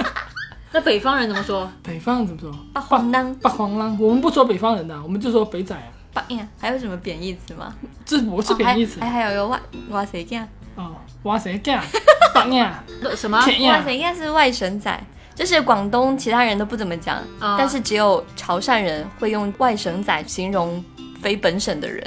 [0.73, 1.71] 那北方人怎么说？
[1.83, 2.51] 北方人怎么说？
[2.73, 7.75] 八荒当八荒浪，我们不说北方人的，我们就说北仔啊，棒呀，还有什么贬义词吗？
[8.05, 10.95] 这不是贬义词哦还还还有个外哇塞干，哦。
[11.23, 11.83] 外谁，干，
[12.35, 12.83] 八呀，
[13.17, 13.41] 什么？
[13.45, 15.05] 天呀，哇塞干是外省仔。
[15.35, 20.85] 就是广东其他人都不怎么讲，啊但是只有潮汕人会用外省仔形容
[21.23, 22.05] 非本省的人。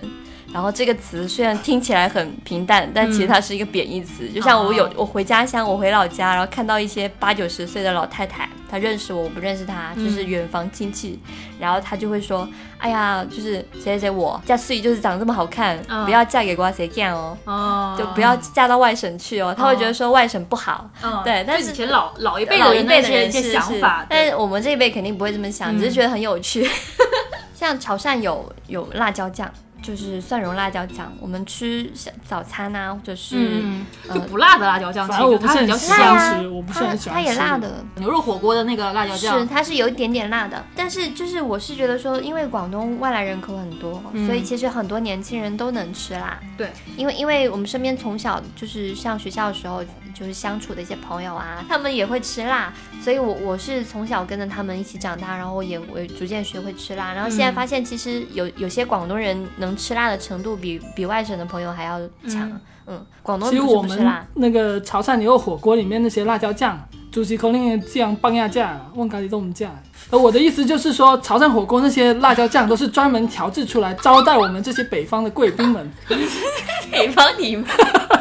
[0.56, 4.26] 然后这个词虽然听起来很平淡，但其实它是一个贬义词。
[4.30, 4.92] 就像我有哦。
[4.96, 11.20] 我回家乡，我回老家，然后看到一些八九十岁的老太太，她认识我，我不认识她，就是远房亲戚，
[11.60, 12.48] 然后她就会说
[12.80, 26.66] ：“哎呀，就是谁谁谁我嫁碎就是长这么好看，嗯不要嫁给瓜谁干哦。”哦，就不要嫁到外省去哦，她会觉得说外省不好，嗯对但是以前老老一辈老一辈的人一些想法，但是我们这一辈肯定不会这么想，嗯只是觉得很有趣。
[27.54, 29.50] 像潮汕有有辣椒酱，
[29.86, 31.92] 就是蒜蓉辣椒酱，我们吃
[32.28, 36.42] 早餐啊，或者是、嗯，呃就不辣的辣椒酱，反正我不是它比较很喜欢。
[36.42, 46.40] 吃，我不是它很喜欢它也辣的，牛肉火锅的那个辣椒酱是酱，它是有一点点辣的，但是就是我是觉得说，因为广东外来人口很多，嗯所以其实很多年轻人都能吃辣。
[46.58, 49.84] 对，因为因为我们身边从小就是上学校的时候，
[50.16, 52.74] 就是相处的一些朋友啊，他们也会吃辣，
[53.04, 62.50] 所以我我是从小跟着他们一起长大，然后也我逐渐学会吃辣，然后现在嗯发现其实有有些广东人能吃辣的程度比比外省的朋友还要强。
[62.50, 64.00] 嗯嗯，广东其实我们
[64.36, 66.80] 那个潮汕牛肉火锅里面那些辣椒酱，
[67.12, 69.76] 主席口令酱、棒亚酱、万咖喱都我们酱。
[70.12, 75.92] 而我的意思就是说，潮汕火锅那些辣椒酱都是专门调制出来招待我们这些北方的贵宾们。
[76.92, 78.15] 北方你们，你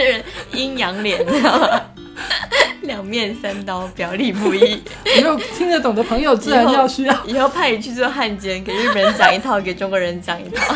[0.00, 1.82] 这人阴阳脸，知道吗？
[2.82, 4.82] 两面三刀，表里不一。
[5.04, 7.14] 没有听得懂的朋友，自然要需要。
[7.26, 10.74] 以后派你去做汉奸，给日本人讲一套，给中国人讲一套。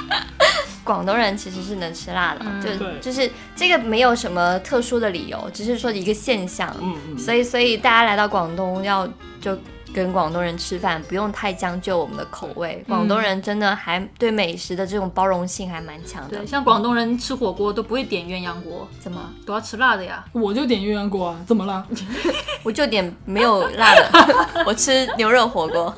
[0.84, 2.62] 广东人其实是能吃辣的，嗯
[3.00, 6.70] 就就是这个没有什么特殊的理由，只是说一个现象。
[6.80, 9.08] 嗯嗯，所以所以大家来到广东要
[9.40, 9.58] 就
[9.96, 12.84] 跟广东人吃饭，不用太将就我们的口味。
[12.86, 16.46] 广东人真的还对美食的这种包容性还蛮强的对，。
[16.46, 19.18] 像广东人吃火锅都不会点鸳鸯锅，怎么？
[19.46, 20.22] 都要吃辣的呀。
[20.32, 21.86] 我就点鸳鸯锅啊，怎么了？
[22.62, 25.94] 我就点没有辣的， 我吃牛肉火锅。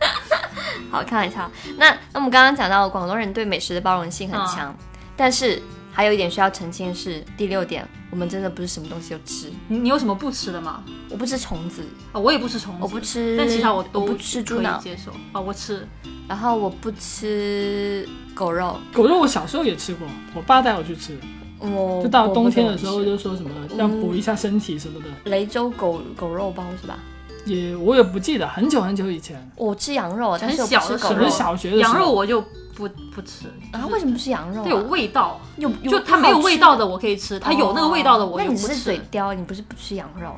[0.92, 1.50] 好，开玩笑。
[1.78, 4.76] 那那我们刚刚讲到广东人对美食的包容性很强，
[5.16, 5.62] 但是
[5.94, 9.48] 还有一点需要澄清的是，第六点，我们真的不是什么东西都吃。
[9.68, 10.82] 你你有什么不吃的吗？
[11.08, 15.12] 我不吃虫子，啊、我也不吃虫子，我不吃，但其他我都我不吃猪脑，接受。
[15.32, 15.86] 啊、我吃。
[16.26, 18.76] 然后我不吃狗肉。
[18.92, 21.16] 狗肉我小时候也吃过，我爸带我去吃，
[21.60, 26.98] 我就到冬天的时候就说什么要补一下身体什么的，吃雷州狗狗肉包是吧？
[27.46, 31.28] 也我也不记得，很久很久以前，我吃羊肉，但是我不小的时候吃狗肉。
[31.30, 31.92] 小学的时候。
[31.92, 32.42] 羊肉我就
[32.74, 34.64] 不不吃，然后为什么不吃羊肉、啊？
[34.64, 38.76] 它有味道，有有就它没有味道的我可以吃，它有那个味道的我那你不是。
[38.76, 40.34] 嘴刁，你不是不吃羊肉，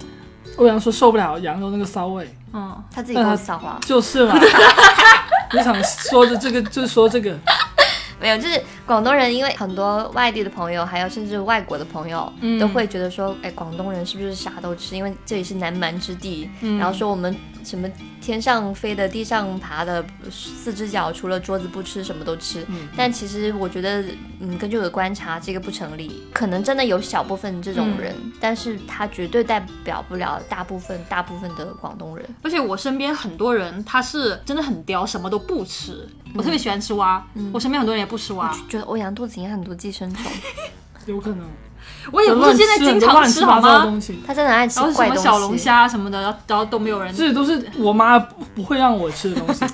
[0.56, 3.78] 欧阳说受不了羊肉那个骚味，嗯，他自己给我骚话。
[3.84, 4.38] 就是嘛。
[5.52, 7.36] 你想说的这个就是说这个，
[8.20, 14.96] 没有，就是广东人，因为很多外地的朋友，还有甚至外国的朋友，嗯都会觉得说，哎，广东人是不是啥都吃？
[14.96, 17.88] 因为这里是南蛮之地，嗯然后说我们什么
[18.20, 22.64] 天上飞的、地上爬的，四只脚除了桌子不吃，什么都吃。
[22.68, 24.04] 嗯但其实我觉得，
[24.38, 26.22] 嗯，根据我的观察，这个不成立。
[26.32, 32.24] 可能真的有小部分这种人，但是他绝对代表不了大部分大部分的广东人。
[32.42, 36.08] 而且我身边很多人他是真的很刁，什么都不吃。
[36.34, 38.54] 我特别喜欢吃蛙，我身边很多人也不吃蛙。
[38.76, 40.24] 觉得欧阳肚子应该很多寄生虫，
[41.06, 41.40] 有可能。
[42.10, 43.82] 我也不是现在经常乱吃好吗？
[43.84, 45.24] 东西，他真的爱吃然后什怪东西。
[45.24, 47.14] 么小龙虾什么的，然后然后都没有人。
[47.14, 49.64] 这都是我妈不不会让我吃的东西。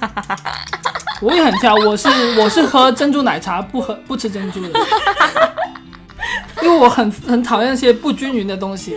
[1.20, 4.80] 我也很挑，我是我是喝珍珠奶茶不喝不吃珍珠的，
[6.62, 8.96] 因为我很很讨厌那些不均匀的东西，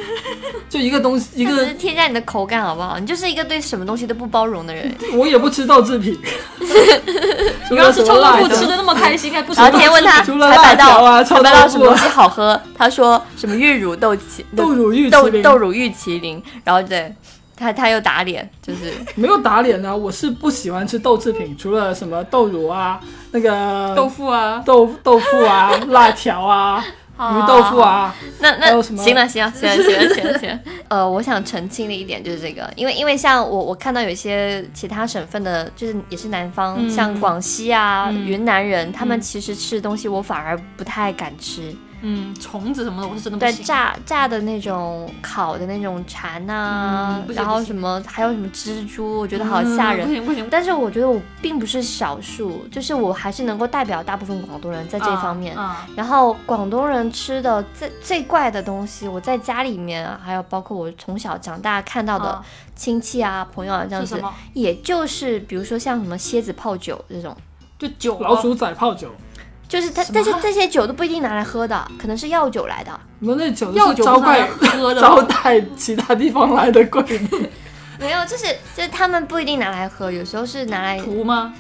[0.69, 2.97] 就一个东西 一它只是个添加你的口感好不好？
[2.99, 4.93] 你就是一个对什么东西都不包容的人。
[5.13, 6.17] 我也不吃豆制品。
[7.69, 12.61] 你刚刚吃臭豆腐吃的的那么开心，还不吃然后今天问他除了辣条道，啊臭海白道豆腐啊什么东西好喝？
[12.77, 17.13] 他说什么玉乳豆奇豆乳玉豆豆乳玉麒麟，然后对。
[17.57, 22.99] 他他又打脸，就是没有打脸啊，我是不喜欢吃豆制品，除了什么豆乳啊，
[23.31, 26.83] 那个豆腐啊，豆豆腐啊、辣条啊、
[27.17, 30.59] 鱼豆腐啊，那那行了行了行了行了行了 行了。
[30.89, 36.89] 呃，我想澄清的一点就是这个，因为因为像我我看到有一些其他省份的，就是也是南方，嗯。
[36.89, 38.25] 像广西啊、嗯。
[38.25, 39.21] 云南人，他们嗯。
[39.21, 41.73] 其实吃的东西我反而不太敢吃。
[42.07, 50.05] 嗯，虫子什么的，我是真的不对，炸炸的那种，烤的那种蝉呐、然后什么还有什么蜘蛛，我觉得好吓人。
[50.05, 55.57] 嗯不行不行，但是我觉得我并不是少数，就是我还是能够代表大部分广东人在这方面。
[55.57, 62.45] 啊，然后广东人吃的最最怪的东西，我在家里面啊，还有包括我从小长大看到的啊
[62.75, 64.21] 亲戚啊、朋友啊这样子？
[64.53, 67.35] 也就是比如说像什么蝎子泡酒这种，
[67.79, 69.09] 就酒老鼠仔泡酒，
[69.67, 72.91] 就是他，但是这些酒都不一定拿来喝的，可能是药酒来的。
[73.19, 77.49] 你们那酒药酒都是招待 招，待其他地方来的贵宾，
[77.99, 78.45] 没有，就是
[78.75, 81.53] 就是他们不一定拿来喝，有时候是拿来涂吗？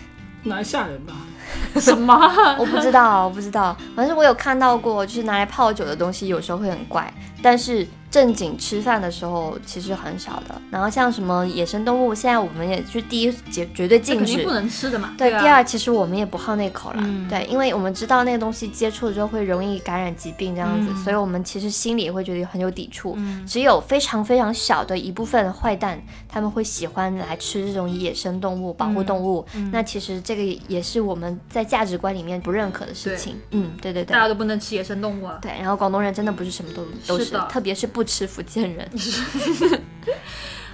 [0.43, 1.13] 拿来吓人吧？
[1.79, 2.13] 什么？
[2.59, 10.55] 我不知道，我不知道，反正我有看到过，就是拿来泡酒的东西，有时候会很怪，但是正经吃饭的时候其实很少的。
[10.71, 14.51] 然后像什么野生动物，现在我们也就第一绝绝对禁止肯定不。
[14.53, 15.13] 能吃的嘛。
[15.17, 23.15] 对，啊第二，其实我们也不好那口了，嗯对，因为我们知道那个东西接触了之后会容易感染疾病这样子，嗯所以我们其实心里也会觉得很有抵触。
[23.17, 29.45] 嗯只有非常非常小的一部分坏蛋，他们会喜欢来吃这种野生动物、保护动物。
[29.55, 33.35] 嗯那其实这个也是我们在价值观里面不认可的事情。
[33.51, 34.21] 嗯，对对对大。
[34.21, 35.37] 家都不能吃野生动物啊。
[35.41, 38.89] 对，然后广东人真的不是什么都都是，是的特别是不吃福建人。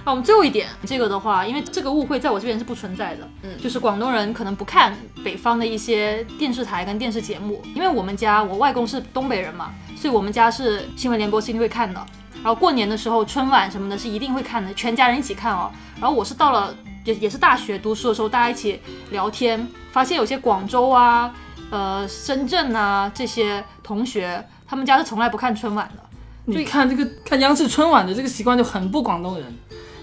[0.04, 12.04] 啊，我们最后一点，这个的话，因为这个误会在我这边是不存在的，嗯就是广东人可能不看北方的一些电视台跟电视节目，因为我们家我外公是东北人嘛，所以我们家是新闻联播是一定会看的，
[12.34, 15.70] 然后过年的时候春晚什么的是一定会看的，全家人一起看哦。
[16.00, 16.74] 然后我是到了
[17.04, 18.80] 也也是大学读书的时候，大家一起
[19.12, 21.32] 聊天，发现有些广州啊、
[21.70, 26.01] 呃深圳啊这些同学，他们家是从来不看春晚的。
[26.44, 29.44] 你看这个看央视春晚的这个习惯就很不广东人，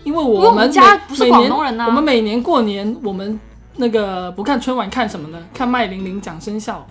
[0.04, 3.40] 因为我们我们家不是广东人呐我们每年过年我们
[3.76, 5.40] 那个不看春晚看什么呢？
[5.54, 6.86] 看麦玲玲讲生肖。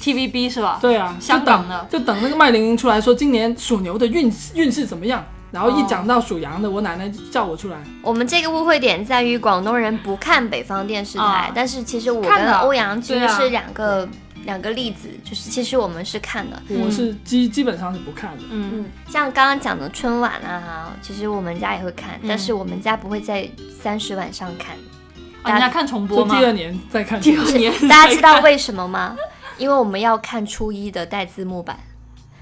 [0.00, 0.78] TVB 是吧？
[0.80, 7.76] 对啊，香港的就等就等那个麦玲玲出来说今年属牛的运运势怎么样，然后一讲到属羊的，我奶奶就叫我出来。
[8.02, 14.06] 我们这个误会点在于广东人不看北方电视台，啊但是其实我看的跟欧阳其对啊实是两个、
[14.48, 16.60] 两个例子，就是其实我们是看的。
[16.70, 18.44] 我是基基本上是不看的。
[18.50, 23.46] 嗯，嗯，像刚刚讲的春晚啊，其实我们家也会看，但是我们家不会在
[23.78, 24.74] 三十晚上看。
[25.42, 26.34] 大，家看重播吗？
[26.38, 27.20] 第二年再看。
[27.20, 29.14] 第二年， 大家知道为什么吗？
[29.58, 31.78] 因为我们要看初一的带字幕版，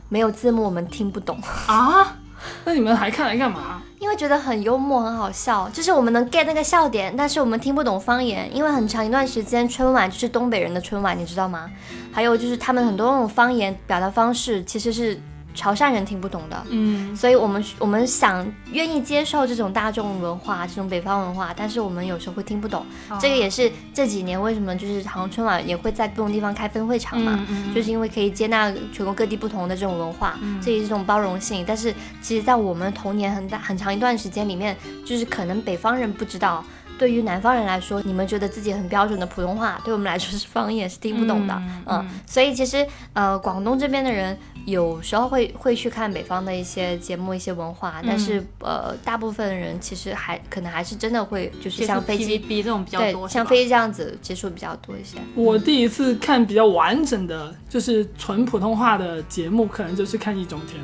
[0.09, 2.19] 没有字幕我们听不懂，啊？
[2.65, 3.83] 那你们还看来干嘛？
[3.99, 11.71] 因为觉得很幽默、很好笑，就是我们能 get 那个笑点，但是我们听不懂方言，因为很长一段时间春晚就是东北人的春晚，你知道吗？
[12.13, 15.19] 还有就是他们很多那种方言表达方式其实是
[15.57, 16.67] 潮汕人听不懂的。
[16.69, 22.87] 嗯，所以我们我们想愿意接受这种大众文化，这种北方文化，但是我们有时候会听不懂。
[23.09, 31.65] 哦这个也是这几年为什么就是好像春晚也会在不同地方开分会场嘛，嗯嗯就是因为可以接纳全国各地不同的这种文化，这也是一种包容性。
[31.67, 36.63] 但是其实，在我们童年很大很长一段时间里面，就是可能北方人不知道。
[36.99, 41.55] 对于南方人来说，你们觉得自己很标准的普通话，对我们来说是方言，是听不懂的。
[41.55, 55.19] 嗯嗯，所以其实呃，广东这边的人有时候会会去看北方的一些节目、一些文化，但是呃，大部分人其实还可能还是真的会就是像飞机，TVB 这种比较多，，像飞机这样子接触比较多一些。
[55.35, 60.83] 我第一次看比较完整的，就是纯普通话的节目，可能就是看《易中天》，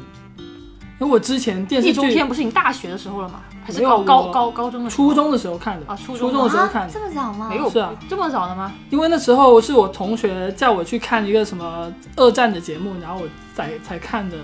[1.01, 3.43] 因为我之前电视剧易中天不是你大学的时候了吗？
[3.65, 5.09] 还是高高高高中的时候。
[5.09, 5.87] 初中的时候看的。
[5.87, 7.49] 啊初中中的时候看啊，的，这么早吗？
[7.49, 7.71] 没有。
[7.71, 7.93] 是啊。
[8.09, 8.73] 这么早的吗？
[8.91, 14.37] 因为那时候是我同学叫我去看一个什么二战的节目，然后我才才看的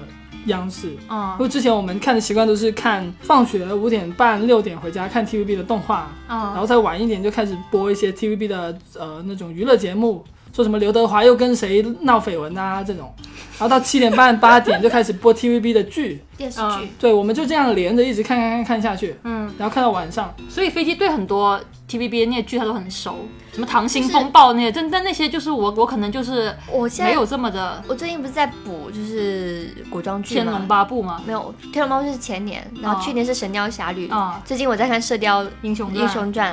[0.46, 0.96] 央视。
[1.08, 1.36] 啊。
[1.38, 10.24] 因嗯为之前我们看的习惯都是看放学五点半六点回家看 TVB 的动画啊，然嗯后再晚一点就开始播一些 TVB 的呃那种娱乐节目，
[10.54, 13.12] 说什么刘德华又跟谁闹绯闻啊这种，
[13.58, 16.80] 然后到七点半 八点就开始播 TVB 的剧，电视嗯。
[16.80, 16.88] 剧。
[16.98, 20.34] 对，我们就这样连着一直看看看看下去，嗯，然后看到晚上。
[20.48, 30.68] 所以飞机对很多 TVB 那些剧他都很熟，什么《溏心风暴》那些，但但那些就是我我可能就是我现在没有这么的我最近不是在补就是古装《剧天龙？
[30.68, 31.22] 八部》吗？
[31.26, 36.52] 没有，《天龙八部》是前年，然后哦去年是《神雕侠侣》啊最近我在看《射雕英雄英雄传》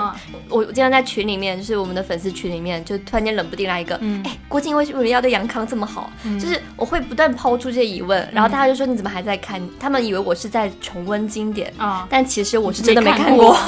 [0.50, 6.10] 我我经常在群里面，就是我们的粉丝群里面，就突然间冷不丁来一个，嗯哎，郭靖为什么要对杨康这么好？
[6.40, 9.62] 就是我会不断抛出这些疑问，然后大家就说你怎么还在看？
[9.80, 13.56] 他们以为我是在重温经典，啊，但其实我是真的没看看过。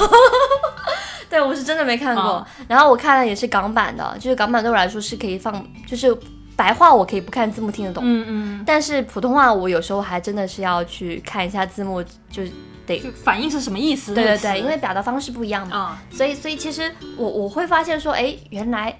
[1.28, 2.22] 对，我是真的没看过。
[2.24, 6.16] 啊然后我看了也是港版的，就是港版对我来说是可以放，就是
[6.56, 12.50] 白话我可以不看字幕听得懂，嗯嗯，但是普通话我有时候还真的是要去看一下字幕，就是
[12.86, 12.98] 得。
[12.98, 14.14] 就反应是什么意思？
[14.14, 18.98] 对对对，因为表达方式不一样嘛，啊，所以所以其实我我会发现说，哎，原来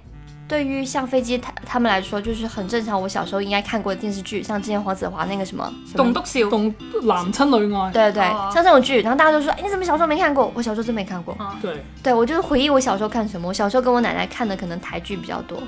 [0.49, 2.99] 对于像飞机他他们来说，就是很正常。
[2.99, 6.73] 我小时候应该看过的电视剧，像之前黄子华那个什么什么董督少，懂
[7.03, 10.51] 男亲女爱，对对像这种剧，然后大家都说，哎，你怎么小时候没看过？
[10.55, 11.37] 我小时候真没看过。
[11.61, 13.47] 对对我就是回忆我小时候看什么。
[13.47, 15.61] 我小时候跟我奶奶看的可能台剧比较多。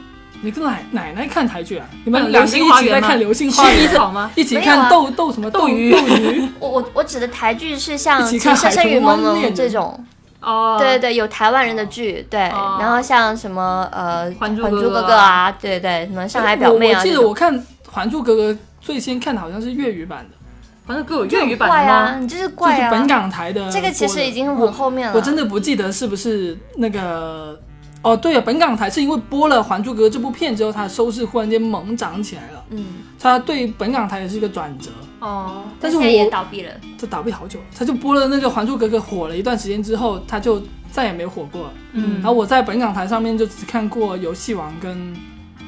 [0.44, 1.86] 你跟奶奶奶看台剧啊？
[2.04, 4.32] 你嗯们两个一起在看《流星花园》，草吗？
[4.36, 10.04] 一起看斗斗什么斗斗鱼斗鱼， 我我我指的台剧是像《情深深雨蒙蒙海豚湾恋》这种，
[10.42, 20.38] 哦，对对对，有台湾人的剧，对，哦然后像什么呃《还珠还珠格格啊，对对，什么上海表妹啊我我记这种，得我看《还珠格格》最先看的好像是粤语版的，
[20.88, 22.18] 反正各有粤语版的怪啊，吗？
[22.20, 23.72] 你这是就怪啊，是本港台的播的。
[23.72, 25.16] 这个其实已经很后面了。
[25.16, 27.60] 我真的不记得是不是那个。
[28.04, 32.84] 哦，对啊，本港台是因为播了《还珠格格》这部片之后，它的收视忽然间猛涨起来了，嗯，
[33.20, 34.90] 它对本港台也是一个转折。
[35.22, 36.72] 哦，但是现在也倒闭了。
[37.00, 40.62] 他倒闭好久，他就播了那个《还珠格格》火了一段时间之后，他就
[40.92, 41.74] 再也没火过了。
[41.94, 45.16] 嗯然后我在本港台上面就只看过《游戏王》跟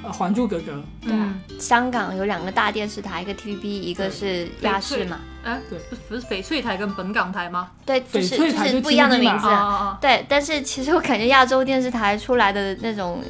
[0.04, 0.72] 呃《还珠格格》。
[1.02, 5.20] 对啊嗯，香港有两个大电视台，一个 TVB，一个是亚视嘛。
[5.44, 5.78] 哎，对
[6.08, 7.70] 不是翡翠台跟本港台吗？
[7.86, 9.48] 对，就是翡翠台就是不一样的名字。
[9.48, 13.22] 啊啊对，但是其实我感觉亚洲电视台出来的那种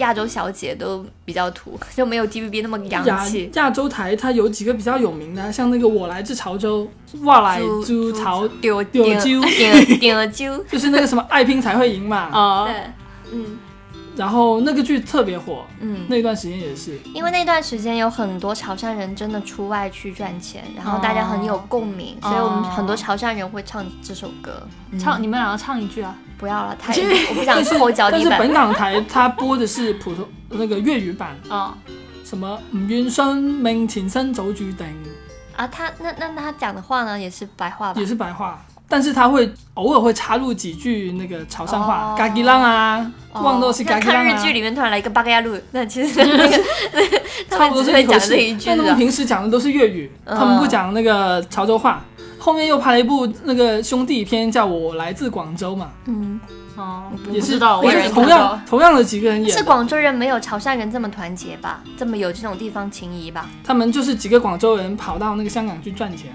[0.00, 3.50] 亚洲小姐都比较土， 就没有 TVB 那么洋气。
[3.54, 6.86] 亚洲台它有几个比较有名的，像那个《我来自潮州》，
[7.24, 9.40] 哇来猪猪潮，丢丢丢揪
[10.02, 10.64] 丢丢。
[10.70, 12.16] 就是那个什么爱拼才会赢嘛。
[12.32, 12.66] 啊！
[12.66, 12.74] 对，
[13.32, 13.58] 嗯
[14.16, 16.98] 然后那个剧特别火，嗯，那段时间也是。
[17.14, 24.66] 因为那段时间有很多潮汕人真的出外去赚钱，然后大家很有共鸣，所以我们很多潮汕人会唱这首歌。
[24.98, 26.14] 唱你们两个唱一句啊！
[26.36, 28.30] 不要了，太我不想抠脚底板。
[28.30, 31.76] 但是本港台它播的是普通那个粤语版，啊，
[32.24, 34.86] 什么唔愿生命前生早注定，
[35.54, 38.06] 啊，他那那那他讲的话呢，也是白话吧也？
[38.06, 38.64] 是白话。
[38.90, 46.60] 但是他会偶尔会插入几句那个潮汕话哦，嘎吉浪啊，哦望都是嘎那吉浪啊看日剧，里面突然来一个八嘎呀路，那其实那个
[47.48, 48.96] 他差不多是一口气讲这一句但他们。
[48.96, 52.02] 平时讲的都是粤语，嗯他们不讲那个潮州话。
[52.40, 56.40] 后面又拍了一部那个兄弟片，叫我来自广州嘛，嗯，
[56.74, 61.82] 哦，不也是不知道，我也是同样同样的几个人演，是广州人没有潮汕人这么团结吧？
[61.98, 63.46] 这么有这种地方情谊吧？
[63.62, 66.32] 他们就是几个广州人跑到那个香港去赚钱。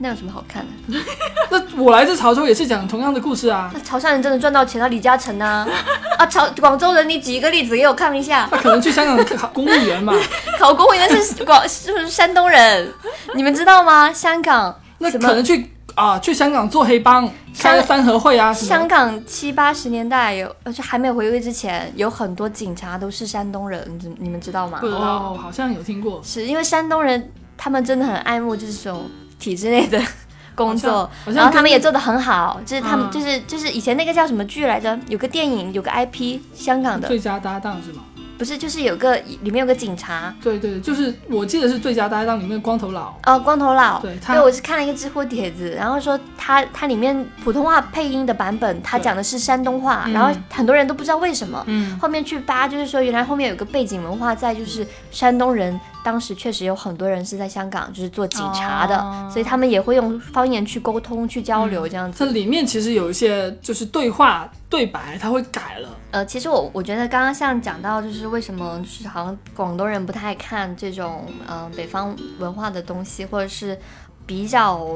[0.00, 0.98] 那有什么好看的？
[1.50, 5.66] 那我来自潮州也是讲同样的故事啊，那潮汕人真的赚到钱了，李嘉诚啊
[6.18, 6.26] 啊！
[6.26, 8.46] 潮广州人，你举一个例子给我看一下。
[8.50, 10.12] 他可能去香港考公务员嘛，
[10.58, 12.92] 考公务员是广是不是山东人？
[13.34, 14.12] 你们知道吗？
[14.12, 17.28] 香港那可能去啊去香港做黑帮，
[17.58, 18.86] 开三合会啊香。
[18.86, 24.86] 港七八十年代有，而且还没有回归之前，有很多警察都是山东人，你你们知道吗不？
[24.86, 26.20] 知道哦，好像有听过。
[26.22, 29.08] 是因为山东人他们真的很爱慕这种
[29.38, 30.00] 体制内的
[30.54, 33.10] 工作，然后他们也做得很好，就是他们、嗯。
[33.10, 34.98] 就是就是以前那个叫什么剧来着？
[35.08, 38.02] 有个电影，有个 IP，香港的，最佳搭档是吗？
[38.36, 40.32] 不是就是有个里面有个警察。
[40.40, 50.12] 对对，就是我记得是最佳搭档里面的光头佬，哦，光头佬，对他我是看了一个知乎帖子，然后说他他里面普通话配音的版本，他讲的是山东话，嗯。
[50.12, 62.24] 然后很多人都不知道为什么，嗯，后面去扒，就是说原来后面有个背景文化在，就是山东人当时确实有很多人是在香港就是做警察的，哦所以他们也会用方言去沟通、去交流这样子。
[62.24, 65.88] 它里面其实有一些就是对话对白，他会改了。
[66.10, 73.78] 呃，其实我我觉得刚刚像讲到，就是为什么就是好像广东人不太看这种呃北方文化的东西，或者是
[74.24, 74.86] 比较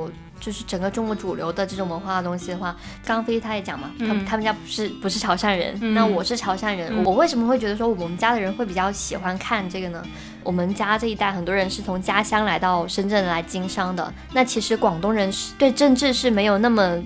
[0.43, 2.77] 就是整个中国主流的这种文化的东西的话，
[3.07, 10.05] 刚刚飞他也讲嘛，他们嗯他们家不是不是潮汕人，嗯那我是潮汕人，嗯我为什么会觉得说我们家的人会比较喜欢看这个呢？
[10.43, 16.99] 我们家这一代很多人是从家乡来到深圳来经商的，那其实广东人是对政治是没有那么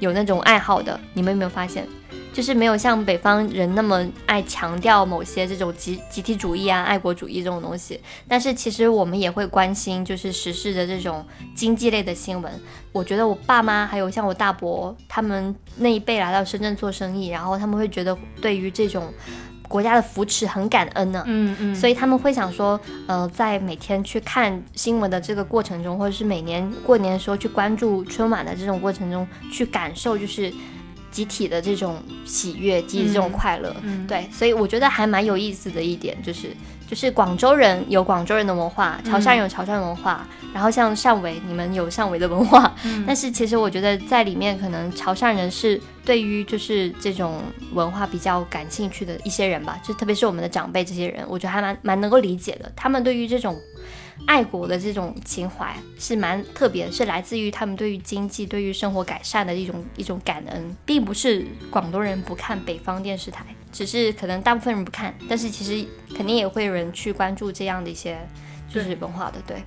[0.00, 1.88] 有那种爱好的，你们有没有发现？
[2.34, 11.24] 就是没有像北方人那么爱强调某些这种集集体主义啊、爱国主义这种东西，但是其实我们也会关心就是时事的这种
[11.54, 12.52] 经济类的新闻。
[12.90, 19.12] 我觉得我爸妈还有像我大伯他们那一辈来到深圳做生意，然后他们会觉得对于这种
[19.68, 30.52] 国家的扶持很感恩呢、嗯嗯，所以他们会想说，呃，在每天去看新闻的这个过程中，或者是每年过年的时候去关注春晚的这种过程中，去感受就是
[31.14, 33.72] 集体的这种喜悦，集体这种快乐。
[33.82, 36.48] 嗯，对，所以我觉得还蛮有意思的一点就是，
[36.90, 47.40] 就是广州人有广州人的文化，潮汕人有潮汕文化，然后像汕尾，你们有汕尾的文化，嗯 但是其实我觉得在里面，可能潮汕人是对于就是这种
[47.72, 52.72] 文化比较感兴趣的一些人吧，就特别是我们的长辈这些人，我觉得还蛮蛮能够理解的。
[52.74, 53.56] 他们对于这种
[54.26, 63.44] 爱国的这种情怀是蛮特别，是来自于他们对于经济、对于生活改善的一种一种感恩，并不是广东人不看北方电视台。
[63.72, 65.84] 只是可能大部分人不看，但是其实
[66.16, 68.16] 肯定也会有人去关注这样的一些
[68.72, 69.62] 就是文化的，对。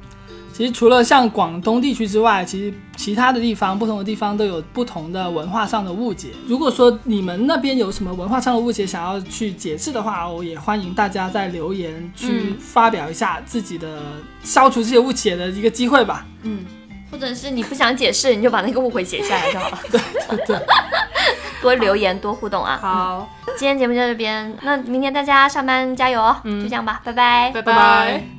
[0.58, 6.30] 其实除了像广东地区之外，其实其他的地方、不同的地方都有不同的文化上的误解。
[6.48, 14.00] 如果说你们那边有什么文化上的误解想要去解释的话，我也欢迎大家在留言去发表一下自己的
[14.42, 16.26] 消除这些误解的一个机会吧。
[16.42, 16.66] 嗯，
[17.12, 19.80] 或者是你不想解释，你就把那个误会写下来就好 了。
[19.92, 20.60] 对对对，
[21.62, 22.80] 多留言多互动啊。
[22.82, 23.30] 好，
[23.60, 26.36] 今天节目就到这边，那明天大家上班加油哦。
[26.46, 28.37] 嗯，就这样吧，拜拜，拜拜。